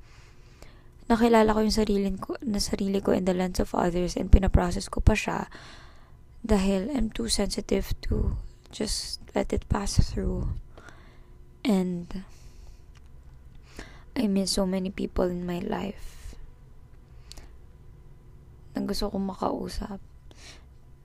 Nakilala 1.07 1.55
ko 1.55 1.63
yung 1.63 1.75
sarili 1.75 2.11
ko, 2.19 2.35
na 2.43 2.59
sarili 2.59 2.99
ko 2.99 3.15
in 3.15 3.25
the 3.25 3.35
lens 3.35 3.63
of 3.63 3.73
others 3.79 4.19
and 4.19 4.31
pinaprocess 4.31 4.91
ko 4.91 4.99
pa 5.01 5.15
siya 5.15 5.47
dahil 6.43 6.91
I'm 6.91 7.11
too 7.11 7.31
sensitive 7.31 7.95
to 8.11 8.39
just 8.71 9.23
let 9.35 9.55
it 9.55 9.67
pass 9.71 9.99
through. 10.03 10.55
And 11.67 12.27
I 14.17 14.33
miss 14.33 14.57
so 14.57 14.65
many 14.65 14.89
people 14.89 15.29
in 15.29 15.45
my 15.45 15.61
life 15.61 16.17
na 18.77 18.85
gusto 18.85 19.09
kong 19.09 19.33
makausap. 19.33 20.01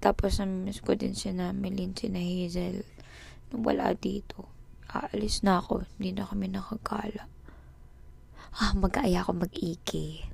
Tapos, 0.03 0.39
na-miss 0.39 0.84
ko 0.84 0.95
din 0.95 1.16
si 1.16 1.32
na 1.32 1.55
Melin, 1.55 1.95
si 1.95 2.12
na 2.12 2.20
Hazel 2.20 2.84
nung 3.51 3.64
wala 3.64 3.95
dito. 3.95 4.47
Aalis 4.91 5.43
na 5.43 5.64
ako, 5.64 5.88
hindi 5.95 6.12
na 6.12 6.28
kami 6.28 6.51
nakagala. 6.51 7.32
Ah, 8.59 8.76
mag-aaya 8.76 9.24
ako 9.24 9.47
mag-iki. 9.47 10.28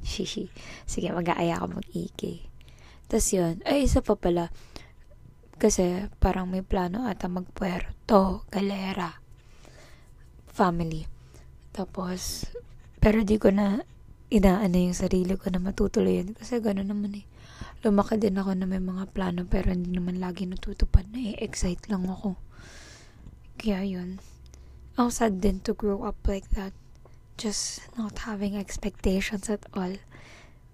Shishi. 0.00 0.48
Sige, 0.88 1.12
mag-aaya 1.12 1.60
ako 1.60 1.84
mag-iki. 1.84 2.48
Tapos 3.04 3.28
yun, 3.36 3.60
ay 3.68 3.84
isa 3.84 4.00
pa 4.00 4.16
pala. 4.16 4.48
Kasi 5.60 6.08
parang 6.16 6.48
may 6.48 6.64
plano 6.64 7.04
ata 7.04 7.28
mag-Puerto 7.28 8.48
Galera. 8.48 9.12
Family. 10.48 11.19
Tapos, 11.70 12.50
pero 12.98 13.22
di 13.24 13.40
ko 13.40 13.48
na 13.54 13.80
inaano 14.30 14.78
yung 14.78 14.94
sarili 14.94 15.34
ko 15.34 15.50
na 15.50 15.58
matutuloy 15.58 16.22
yun. 16.22 16.32
Kasi 16.38 16.62
gano'n 16.62 16.86
naman 16.86 17.18
eh. 17.18 17.26
Lumaki 17.82 18.20
din 18.20 18.38
ako 18.38 18.54
na 18.54 18.66
may 18.68 18.80
mga 18.80 19.10
plano 19.10 19.42
pero 19.48 19.74
hindi 19.74 19.90
naman 19.90 20.22
lagi 20.22 20.46
natutupad 20.46 21.08
na 21.10 21.34
excite 21.40 21.90
lang 21.90 22.06
ako. 22.06 22.38
Kaya 23.58 23.82
yun. 23.84 24.22
Ang 24.96 25.10
sad 25.10 25.42
din 25.42 25.58
to 25.64 25.74
grow 25.74 26.06
up 26.06 26.16
like 26.24 26.46
that. 26.54 26.72
Just 27.40 27.84
not 27.96 28.28
having 28.28 28.54
expectations 28.54 29.48
at 29.48 29.64
all. 29.72 29.96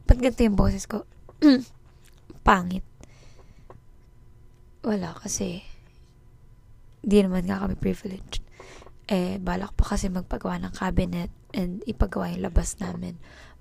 Ba't 0.07 0.19
ganito 0.19 0.43
yung 0.43 0.59
boses 0.59 0.87
ko? 0.87 1.07
Pangit. 2.47 2.85
Wala 4.87 5.19
kasi 5.19 5.67
di 7.07 7.23
naman 7.23 7.47
nga 7.47 7.63
kami 7.63 7.79
privileged. 7.79 8.46
Eh, 9.07 9.39
balak 9.39 9.71
pa 9.79 9.95
kasi 9.95 10.11
magpagawa 10.11 10.59
ng 10.67 10.73
cabinet 10.75 11.31
and 11.55 11.83
ipagawa 11.87 12.35
yung 12.35 12.51
labas 12.51 12.75
namin 12.83 13.15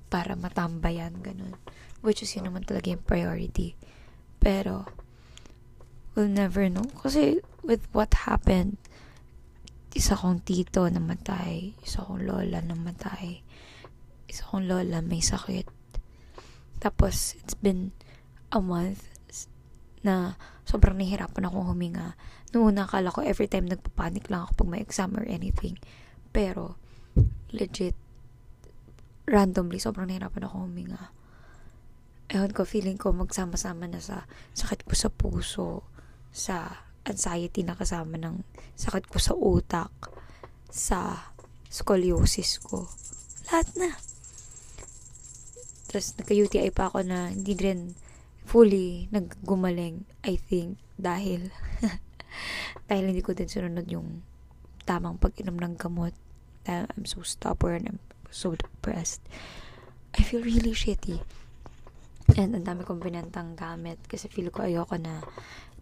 para 0.09 0.33
matambayan, 0.33 1.21
ganun. 1.21 1.53
Which 2.01 2.25
is 2.25 2.33
yun 2.33 2.49
naman 2.49 2.65
talaga 2.65 2.93
yung 2.93 3.05
priority. 3.05 3.77
Pero, 4.41 4.89
we'll 6.13 6.31
never 6.31 6.65
know. 6.69 6.85
Kasi, 6.97 7.41
with 7.61 7.85
what 7.93 8.25
happened, 8.25 8.77
isa 9.95 10.17
kong 10.17 10.43
tito 10.43 10.85
namatay, 10.85 11.77
isa 11.81 12.03
kong 12.03 12.27
lola 12.27 12.59
namatay, 12.59 13.41
isa 14.27 14.43
kong 14.49 14.67
lola 14.67 14.99
may 14.99 15.23
sakit. 15.23 15.65
Tapos, 16.83 17.37
it's 17.39 17.55
been 17.55 17.95
a 18.51 18.59
month 18.59 19.07
na 20.05 20.37
sobrang 20.67 21.01
nahihirapan 21.01 21.49
akong 21.49 21.65
huminga. 21.73 22.13
Noong 22.56 22.72
una, 22.72 22.88
akala 22.88 23.12
ko 23.12 23.20
every 23.20 23.51
time 23.51 23.68
nagpapanik 23.68 24.32
lang 24.32 24.47
ako 24.47 24.64
pag 24.64 24.72
may 24.72 24.80
exam 24.80 25.12
or 25.20 25.28
anything. 25.28 25.76
Pero, 26.32 26.80
legit, 27.51 27.99
randomly, 29.28 29.76
sobrang 29.76 30.08
nahirapan 30.08 30.47
ako 30.47 30.64
huminga. 30.64 31.12
Ewan 32.32 32.56
ko, 32.56 32.64
feeling 32.64 32.95
ko 32.95 33.12
magsama-sama 33.12 33.91
na 33.91 33.99
sa 33.99 34.24
sakit 34.56 34.88
ko 34.88 34.95
sa 34.95 35.12
puso, 35.12 35.84
sa 36.32 36.88
anxiety 37.03 37.68
na 37.68 37.76
kasama 37.76 38.16
ng 38.16 38.47
sakit 38.80 39.12
ko 39.12 39.20
sa 39.20 39.36
utak, 39.36 39.91
sa 40.72 41.32
scoliosis 41.68 42.64
ko. 42.64 42.88
Lahat 43.51 43.68
na. 43.76 43.99
Tapos, 45.91 46.16
nagka-UTI 46.16 46.72
pa 46.72 46.88
ako 46.88 47.03
na 47.03 47.36
hindi 47.36 47.51
rin 47.60 47.99
fully 48.47 49.12
naggumaling, 49.12 50.08
I 50.24 50.39
think, 50.39 50.80
dahil 50.95 51.51
dahil 52.86 53.13
hindi 53.13 53.21
ko 53.25 53.33
din 53.33 53.49
sunod 53.49 53.88
yung 53.89 54.21
tamang 54.86 55.17
pag-inom 55.17 55.57
ng 55.57 55.75
gamot. 55.77 56.13
I'm 56.65 57.05
so 57.05 57.21
stubborn, 57.21 57.86
I'm 57.89 58.01
so 58.33 58.57
depressed. 58.57 59.21
I 60.17 60.25
feel 60.25 60.41
really 60.41 60.73
shitty. 60.73 61.21
And 62.33 62.57
ang 62.57 62.65
dami 62.65 62.81
kong 62.81 63.01
binentang 63.01 63.53
gamit 63.53 64.01
kasi 64.09 64.25
feel 64.25 64.49
ko 64.49 64.65
ayoko 64.65 64.97
na 64.97 65.21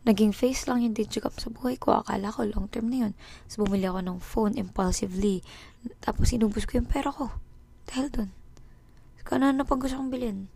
naging 0.04 0.36
face 0.36 0.68
lang 0.68 0.84
yung 0.84 0.92
digicam 0.92 1.32
sa 1.40 1.48
buhay 1.48 1.80
ko. 1.80 2.04
Akala 2.04 2.36
ko 2.36 2.44
long 2.44 2.68
term 2.68 2.92
na 2.92 3.08
yun. 3.08 3.14
So, 3.48 3.64
bumili 3.64 3.88
ako 3.88 4.04
ng 4.04 4.20
phone 4.20 4.54
impulsively. 4.60 5.40
Tapos, 6.04 6.36
inubos 6.36 6.68
ko 6.68 6.80
yung 6.80 6.90
pera 6.92 7.08
ko. 7.08 7.32
Dahil 7.88 8.12
dun. 8.12 8.30
So, 9.24 9.40
ano 9.40 9.56
na 9.56 9.64
pag 9.64 9.80
gusto 9.80 9.96
kong 9.96 10.12
bilhin. 10.12 10.52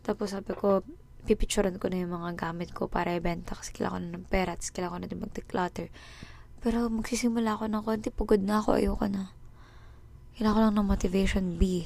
Tapos, 0.00 0.32
sabi 0.32 0.56
ko, 0.56 0.80
pipicturean 1.28 1.76
ko 1.76 1.92
na 1.92 2.00
yung 2.00 2.16
mga 2.16 2.40
gamit 2.40 2.72
ko 2.72 2.88
para 2.88 3.12
ibenta 3.12 3.52
kasi 3.52 3.76
kailangan 3.76 4.00
ko 4.00 4.08
na 4.08 4.16
ng 4.16 4.28
pera 4.32 4.56
at 4.56 4.64
kailangan 4.64 4.96
ko 4.96 5.00
na 5.04 5.10
din 5.12 5.20
mag-declutter. 5.20 5.88
Pero 6.64 6.88
magsisimula 6.88 7.60
ako 7.60 7.64
ng 7.68 7.84
konti, 7.84 8.08
pagod 8.08 8.40
na 8.40 8.64
ako, 8.64 8.80
ayoko 8.80 9.06
na. 9.12 9.36
Kailangan 10.40 10.56
ko 10.56 10.60
lang 10.64 10.76
ng 10.80 10.88
motivation 10.88 11.44
B. 11.60 11.84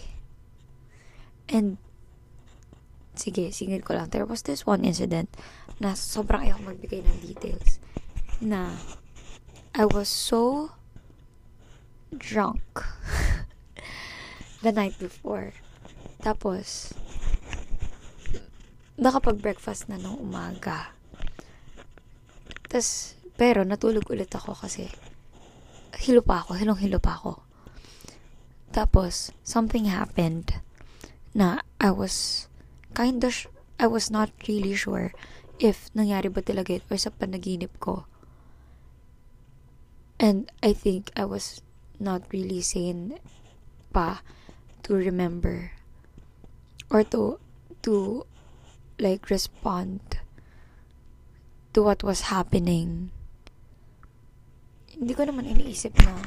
And, 1.50 1.82
sige, 3.18 3.50
singil 3.50 3.82
ko 3.82 3.98
lang. 3.98 4.14
There 4.14 4.24
was 4.24 4.46
this 4.46 4.62
one 4.62 4.86
incident 4.86 5.26
na 5.82 5.98
sobrang 5.98 6.46
ayoko 6.46 6.62
magbigay 6.62 7.02
ng 7.02 7.18
details. 7.26 7.82
Na, 8.38 8.78
I 9.74 9.84
was 9.90 10.06
so 10.06 10.70
drunk 12.14 12.62
the 14.64 14.70
night 14.70 14.94
before. 15.02 15.50
Tapos, 16.22 16.94
nakapag-breakfast 19.00 19.88
na 19.88 19.96
nung 19.96 20.20
umaga. 20.20 20.92
Tapos, 22.68 23.16
pero 23.36 23.64
natulog 23.64 24.08
ulit 24.08 24.32
ako 24.32 24.56
kasi 24.56 24.88
hilo 26.02 26.24
pa 26.24 26.44
ako, 26.44 26.56
hilong-hilo 26.56 26.98
pa 27.00 27.20
ako. 27.20 27.44
Tapos, 28.72 29.32
something 29.44 29.84
happened 29.88 30.60
na 31.36 31.60
I 31.80 31.92
was 31.92 32.48
kind 32.96 33.20
of, 33.24 33.48
I 33.76 33.88
was 33.88 34.08
not 34.08 34.32
really 34.48 34.72
sure 34.72 35.12
if 35.60 35.92
nangyari 35.92 36.32
ba 36.32 36.40
talaga 36.40 36.80
ito 36.80 36.88
or 36.88 36.98
sa 36.98 37.12
panaginip 37.12 37.72
ko. 37.78 38.08
And 40.16 40.48
I 40.62 40.72
think 40.72 41.12
I 41.18 41.28
was 41.28 41.60
not 42.00 42.24
really 42.32 42.62
sane 42.64 43.20
pa 43.92 44.24
to 44.82 44.96
remember 44.96 45.76
or 46.90 47.04
to 47.12 47.38
to 47.84 48.24
like 48.98 49.30
respond 49.30 50.00
to 51.72 51.80
what 51.80 52.04
was 52.04 52.28
happening. 52.28 53.12
Hindi 54.92 55.12
ko 55.16 55.24
naman 55.24 55.48
iniisip 55.48 55.96
na 56.04 56.20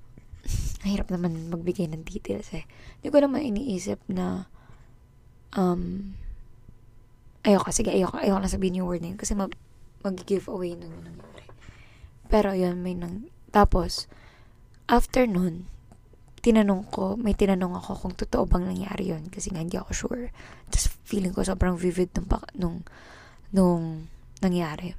nahirap 0.86 1.10
naman 1.10 1.50
magbigay 1.50 1.90
ng 1.90 2.06
details 2.06 2.54
eh. 2.54 2.64
Hindi 3.00 3.08
ko 3.10 3.18
naman 3.22 3.42
iniisip 3.42 3.98
na 4.06 4.46
um 5.58 6.14
ayoko, 7.44 7.72
sige, 7.72 7.90
ayoko, 7.92 8.20
ayoko 8.20 8.40
na 8.40 8.50
sabihin 8.52 8.84
yung 8.84 8.88
word 8.88 9.00
na 9.00 9.12
yun 9.12 9.20
kasi 9.20 9.32
mag, 9.32 9.56
mag-give 10.04 10.48
away 10.48 10.76
na 10.76 10.88
yung 10.88 11.04
nangyari. 11.04 11.46
Pero 12.28 12.52
yun, 12.52 12.84
may 12.84 12.94
nang, 12.94 13.32
tapos, 13.50 14.06
after 14.86 15.24
nun, 15.24 15.66
tinanong 16.40 16.88
ko, 16.88 17.20
may 17.20 17.36
tinanong 17.36 17.76
ako 17.76 17.92
kung 18.00 18.14
totoo 18.16 18.48
bang 18.48 18.64
nangyari 18.64 19.12
yon 19.12 19.28
kasi 19.28 19.52
nga 19.52 19.60
hindi 19.60 19.76
ako 19.76 19.92
sure. 19.92 20.24
Tapos 20.72 20.88
feeling 21.04 21.36
ko 21.36 21.44
sobrang 21.44 21.76
vivid 21.76 22.16
nung, 22.16 22.28
nung, 22.56 22.78
nung 23.52 23.84
nangyari. 24.40 24.96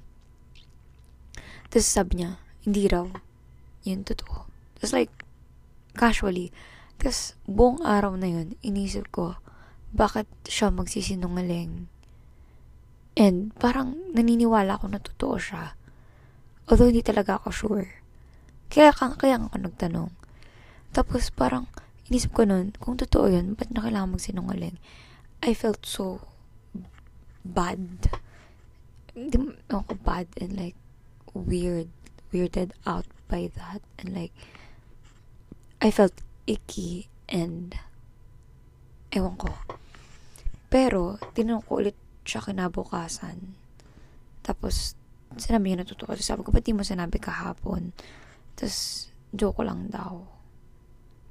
Tapos 1.73 1.89
sabi 1.89 2.21
niya, 2.21 2.37
hindi 2.61 2.85
raw. 2.85 3.09
Yun 3.81 4.05
totoo. 4.05 4.45
Tapos 4.77 4.93
like, 4.93 5.13
casually. 5.97 6.53
Tapos 7.01 7.33
buong 7.49 7.81
araw 7.81 8.13
na 8.13 8.29
yun, 8.29 8.53
inisip 8.61 9.09
ko, 9.09 9.41
bakit 9.91 10.29
siya 10.45 10.69
magsisinungaling? 10.69 11.89
And 13.17 13.51
parang 13.57 13.97
naniniwala 14.13 14.77
ako 14.77 14.85
na 14.93 15.01
totoo 15.01 15.35
siya. 15.41 15.73
Although 16.69 16.93
hindi 16.93 17.03
talaga 17.03 17.41
ako 17.41 17.49
sure. 17.49 17.89
Kaya, 18.71 18.93
kaya 18.93 19.35
ako 19.41 19.57
nagtanong. 19.57 20.20
Tapos 20.91 21.31
parang 21.31 21.71
inisip 22.11 22.35
ko 22.35 22.43
nun, 22.43 22.75
kung 22.75 22.99
totoo 22.99 23.31
yun, 23.31 23.55
ba't 23.55 23.71
na 23.71 23.87
kailangan 23.87 24.19
magsinungaling? 24.19 24.75
I 25.39 25.55
felt 25.55 25.87
so 25.87 26.19
bad. 27.47 28.11
Hindi 29.15 29.55
ako 29.71 29.95
bad 30.03 30.27
and 30.37 30.59
like 30.59 30.75
weird, 31.31 31.87
weirded 32.35 32.75
out 32.83 33.07
by 33.31 33.47
that. 33.55 33.79
And 33.99 34.11
like, 34.11 34.35
I 35.79 35.89
felt 35.89 36.13
icky 36.43 37.07
and 37.31 37.73
ewan 39.15 39.39
ko. 39.39 39.55
Pero, 40.71 41.19
tinanong 41.35 41.67
ko 41.67 41.83
ulit 41.83 41.97
siya 42.23 42.43
kinabukasan. 42.43 43.55
Tapos, 44.39 44.95
sinabi 45.35 45.71
niya 45.71 45.83
na 45.83 45.87
totoo. 45.87 46.15
Sabi 46.19 46.47
ko, 46.47 46.51
ba't 46.51 46.63
di 46.63 46.71
mo 46.71 46.83
sinabi 46.83 47.19
kahapon? 47.19 47.91
Tapos, 48.55 49.11
joke 49.35 49.63
lang 49.67 49.91
daw. 49.91 50.40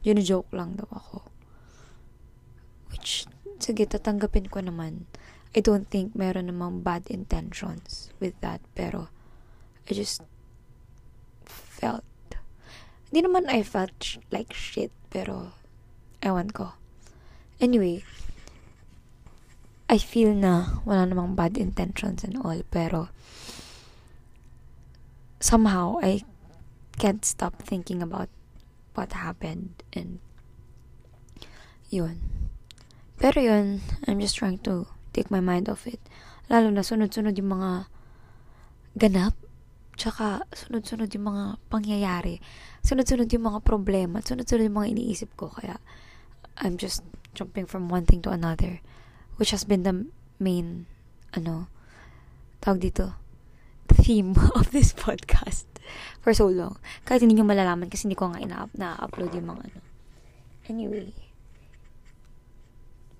Gino-joke 0.00 0.48
lang 0.56 0.80
daw 0.80 0.88
ako. 0.88 1.18
Which, 2.88 3.28
sige, 3.60 3.84
tatanggapin 3.84 4.48
ko 4.48 4.64
naman. 4.64 5.04
I 5.52 5.60
don't 5.60 5.90
think 5.90 6.14
meron 6.14 6.48
namang 6.48 6.86
bad 6.86 7.10
intentions 7.10 8.14
with 8.22 8.38
that. 8.40 8.64
Pero, 8.72 9.12
I 9.84 9.92
just 9.92 10.22
felt, 11.44 12.06
hindi 13.10 13.26
naman 13.26 13.50
I 13.50 13.60
felt 13.66 13.92
sh- 14.00 14.22
like 14.30 14.54
shit, 14.54 14.94
pero, 15.10 15.52
ewan 16.24 16.54
ko. 16.54 16.78
Anyway, 17.60 18.00
I 19.90 19.98
feel 19.98 20.32
na 20.32 20.80
wala 20.86 21.04
namang 21.04 21.34
bad 21.34 21.58
intentions 21.58 22.22
and 22.22 22.38
all, 22.40 22.62
pero, 22.70 23.10
somehow, 25.42 25.98
I 26.00 26.22
can't 26.96 27.24
stop 27.26 27.58
thinking 27.58 28.00
about 28.00 28.30
what 29.00 29.16
happened 29.16 29.80
and 29.96 30.20
yun. 31.88 32.20
Pero 33.16 33.40
yun, 33.40 33.80
I'm 34.04 34.20
just 34.20 34.36
trying 34.36 34.60
to 34.68 34.84
take 35.16 35.32
my 35.32 35.40
mind 35.40 35.72
off 35.72 35.88
it. 35.88 36.00
Lalo 36.52 36.68
na 36.68 36.84
sunod-sunod 36.84 37.32
yung 37.40 37.56
mga 37.56 37.88
ganap, 39.00 39.32
tsaka 39.96 40.44
sunod-sunod 40.52 41.08
yung 41.16 41.32
mga 41.32 41.44
pangyayari, 41.72 42.44
sunod-sunod 42.84 43.32
yung 43.32 43.48
mga 43.48 43.60
problema, 43.64 44.20
sunod-sunod 44.20 44.68
yung 44.68 44.76
mga 44.76 44.90
iniisip 44.92 45.32
ko. 45.40 45.48
Kaya, 45.48 45.80
I'm 46.60 46.76
just 46.76 47.00
jumping 47.32 47.64
from 47.64 47.88
one 47.88 48.04
thing 48.04 48.20
to 48.28 48.32
another, 48.36 48.84
which 49.40 49.56
has 49.56 49.64
been 49.64 49.88
the 49.88 50.04
main, 50.36 50.84
ano, 51.32 51.72
tawag 52.60 52.84
dito, 52.84 53.16
theme 53.88 54.36
of 54.58 54.76
this 54.76 54.92
podcast 54.92 55.69
for 56.20 56.32
so 56.36 56.48
long. 56.50 56.76
Kahit 57.04 57.24
hindi 57.24 57.38
nyo 57.38 57.46
malalaman 57.46 57.90
kasi 57.90 58.06
hindi 58.06 58.18
ko 58.18 58.30
nga 58.30 58.40
ina- 58.40 58.70
na-upload 58.74 59.34
yung 59.34 59.48
mga 59.50 59.62
ano. 59.70 59.80
Anyway, 60.70 61.10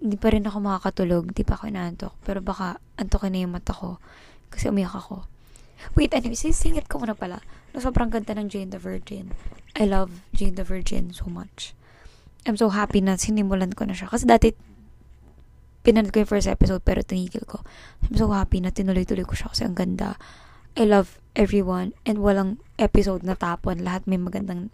hindi 0.01 0.17
pa 0.17 0.33
rin 0.33 0.49
ako 0.49 0.59
makakatulog, 0.65 1.37
di 1.37 1.45
pa 1.45 1.61
ako 1.61 1.69
inaantok. 1.69 2.15
Pero 2.25 2.41
baka 2.41 2.81
antokin 2.97 3.37
na 3.37 3.45
yung 3.45 3.53
mata 3.53 3.77
ko 3.77 4.01
kasi 4.49 4.73
umiyak 4.73 4.97
ako. 4.97 5.29
Wait, 5.97 6.13
anyway, 6.13 6.37
singit 6.37 6.89
ko 6.89 7.01
muna 7.01 7.17
pala. 7.17 7.41
No, 7.73 7.81
sobrang 7.81 8.13
ganda 8.13 8.37
ng 8.37 8.49
Jane 8.49 8.73
the 8.73 8.81
Virgin. 8.81 9.33
I 9.77 9.89
love 9.89 10.25
Jane 10.37 10.57
the 10.57 10.67
Virgin 10.67 11.13
so 11.13 11.29
much. 11.29 11.73
I'm 12.45 12.57
so 12.57 12.73
happy 12.73 13.05
na 13.05 13.21
sinimulan 13.21 13.77
ko 13.77 13.85
na 13.85 13.97
siya. 13.97 14.09
Kasi 14.09 14.25
dati, 14.25 14.53
pinanood 15.81 16.13
ko 16.13 16.25
yung 16.25 16.33
first 16.33 16.49
episode 16.49 16.85
pero 16.85 17.05
tinigil 17.05 17.45
ko. 17.45 17.65
I'm 18.05 18.17
so 18.17 18.29
happy 18.33 18.61
na 18.61 18.73
tinuloy-tuloy 18.73 19.25
ko 19.25 19.37
siya 19.37 19.53
kasi 19.53 19.63
ang 19.65 19.77
ganda. 19.77 20.17
I 20.79 20.87
love 20.87 21.19
everyone 21.35 21.95
and 22.07 22.23
walang 22.23 22.63
episode 22.79 23.23
na 23.27 23.35
tapon. 23.35 23.83
Lahat 23.83 24.07
may 24.07 24.19
magandang 24.19 24.71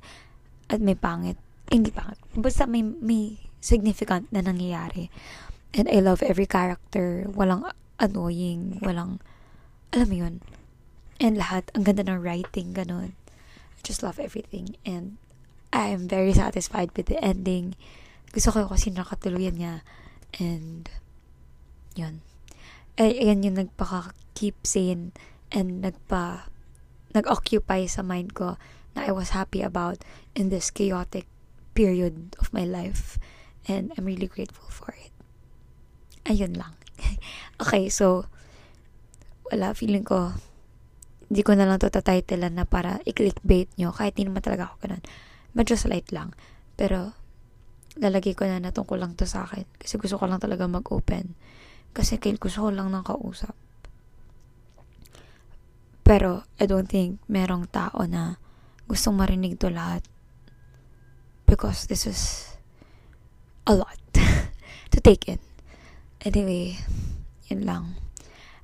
at 0.68 0.82
may 0.82 0.96
pangit. 0.98 1.38
Eh, 1.72 1.78
hindi 1.78 1.90
pangit. 1.94 2.20
Basta 2.36 2.68
may, 2.68 2.82
may 2.82 3.40
significant 3.60 4.28
na 4.30 4.44
nangyayari. 4.44 5.08
And 5.72 5.88
I 5.88 6.00
love 6.00 6.22
every 6.22 6.46
character. 6.46 7.26
Walang 7.32 7.68
annoying. 7.98 8.80
Walang, 8.82 9.24
alam 9.92 10.08
mo 10.08 10.16
yun. 10.16 10.34
And 11.16 11.40
lahat, 11.40 11.72
ang 11.72 11.88
ganda 11.88 12.04
ng 12.04 12.20
writing, 12.20 12.76
ganun. 12.76 13.16
I 13.72 13.80
just 13.80 14.04
love 14.04 14.20
everything. 14.20 14.76
And 14.84 15.16
I 15.72 15.92
am 15.92 16.08
very 16.08 16.36
satisfied 16.36 16.92
with 16.92 17.08
the 17.08 17.16
ending. 17.24 17.72
Gusto 18.36 18.52
ko 18.52 18.68
kasi 18.68 18.92
nakatuluyan 18.92 19.56
niya. 19.56 19.74
And, 20.36 20.92
yun. 21.96 22.20
Ay, 23.00 23.16
ayan 23.16 23.44
yung 23.44 23.56
nagpaka-keep 23.56 24.60
sane 24.64 25.16
and 25.52 25.82
nagpa, 25.84 26.50
nag-occupy 27.14 27.86
sa 27.86 28.02
mind 28.02 28.34
ko 28.34 28.58
na 28.96 29.08
I 29.08 29.12
was 29.12 29.36
happy 29.36 29.60
about 29.62 30.02
in 30.32 30.48
this 30.48 30.72
chaotic 30.72 31.28
period 31.76 32.34
of 32.40 32.52
my 32.52 32.64
life. 32.64 33.20
And 33.68 33.92
I'm 33.94 34.06
really 34.06 34.30
grateful 34.30 34.70
for 34.72 34.94
it. 34.96 35.12
Ayun 36.24 36.56
lang. 36.56 36.78
okay, 37.62 37.90
so, 37.92 38.30
wala, 39.52 39.76
feeling 39.76 40.06
ko, 40.06 40.38
hindi 41.26 41.42
ko 41.42 41.58
na 41.58 41.66
lang 41.66 41.82
to 41.82 41.90
tatitlean 41.90 42.54
na 42.54 42.64
para 42.64 43.02
i-clickbait 43.02 43.68
nyo. 43.76 43.90
Kahit 43.90 44.14
hindi 44.14 44.30
naman 44.30 44.46
talaga 44.46 44.70
ako 44.70 44.86
ganun. 44.86 45.02
Medyo 45.58 45.74
slight 45.74 46.14
lang. 46.14 46.32
Pero, 46.78 47.12
lalagay 47.98 48.38
ko 48.38 48.46
na 48.46 48.62
na 48.62 48.70
tungkol 48.70 49.02
lang 49.02 49.18
to 49.18 49.26
sa 49.26 49.44
akin. 49.44 49.66
Kasi 49.76 49.98
gusto 49.98 50.16
ko 50.16 50.30
lang 50.30 50.38
talaga 50.38 50.70
mag-open. 50.70 51.34
Kasi 51.90 52.22
kail 52.22 52.38
gusto 52.38 52.64
ko 52.64 52.70
lang 52.70 52.94
ng 52.94 53.02
kausap. 53.02 53.56
Pero, 56.06 56.46
I 56.62 56.70
don't 56.70 56.86
think 56.86 57.18
merong 57.26 57.66
tao 57.74 58.06
na 58.06 58.38
gustong 58.86 59.18
marinig 59.18 59.58
to 59.58 59.74
lahat. 59.74 60.06
Because 61.50 61.90
this 61.90 62.06
is 62.06 62.54
a 63.66 63.74
lot 63.74 63.98
to 64.94 64.98
take 65.02 65.26
in. 65.26 65.42
Anyway, 66.22 66.78
yun 67.50 67.66
lang. 67.66 67.98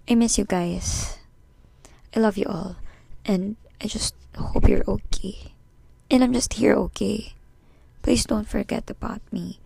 I 0.07 0.15
miss 0.15 0.39
you 0.39 0.47
guys. 0.47 1.19
I 2.15 2.23
love 2.23 2.39
you 2.39 2.47
all. 2.47 2.79
And 3.27 3.59
I 3.83 3.91
just 3.91 4.15
hope 4.39 4.71
you're 4.71 4.87
okay. 4.87 5.59
And 6.15 6.23
I'm 6.23 6.33
just 6.33 6.63
here 6.63 6.79
okay. 6.95 7.35
Please 8.07 8.23
don't 8.23 8.47
forget 8.47 8.87
about 8.87 9.23
me. 9.35 9.59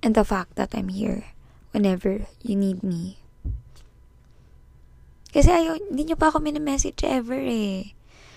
And 0.00 0.16
the 0.16 0.24
fact 0.24 0.56
that 0.56 0.72
I'm 0.72 0.88
here 0.88 1.36
whenever 1.72 2.24
you 2.40 2.56
need 2.56 2.80
me. 2.80 3.23
Kasi 5.34 5.50
ayaw, 5.50 5.74
hindi 5.90 6.06
nyo 6.06 6.16
pa 6.16 6.30
ako 6.30 6.38
minimessage 6.38 7.02
ever 7.02 7.42
eh. 7.42 7.90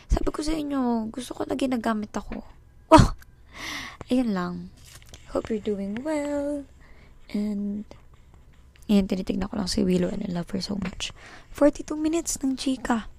Sabi 0.09 0.33
ko 0.33 0.41
sa 0.41 0.57
inyo, 0.57 1.13
gusto 1.13 1.37
ko 1.37 1.45
na 1.45 1.53
ginagamit 1.53 2.09
ako. 2.11 2.41
Oh! 2.87 3.11
Ayun 4.07 4.31
lang. 4.31 4.71
Hope 5.35 5.51
you're 5.51 5.59
doing 5.59 5.99
well. 6.07 6.63
And, 7.35 7.83
yan, 8.87 9.11
tinitignan 9.11 9.51
ko 9.51 9.59
lang 9.59 9.67
si 9.67 9.83
Willow 9.83 10.07
and 10.07 10.23
I 10.23 10.31
love 10.31 10.47
her 10.55 10.63
so 10.63 10.79
much. 10.79 11.11
42 11.51 11.99
minutes 11.99 12.39
ng 12.39 12.55
chika. 12.55 13.11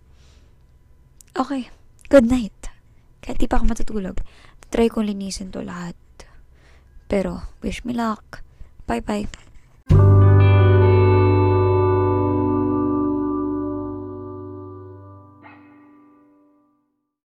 Okay. 1.36 1.68
Good 2.08 2.24
night. 2.24 2.72
Kahit 3.20 3.36
di 3.36 3.44
pa 3.44 3.60
ako 3.60 3.76
matutulog, 3.76 4.24
try 4.72 4.88
kong 4.88 5.12
linisin 5.12 5.52
to 5.52 5.60
lahat. 5.60 6.00
Pero, 7.12 7.44
wish 7.60 7.84
me 7.84 7.92
luck. 7.92 8.40
Bye-bye. 8.88 9.47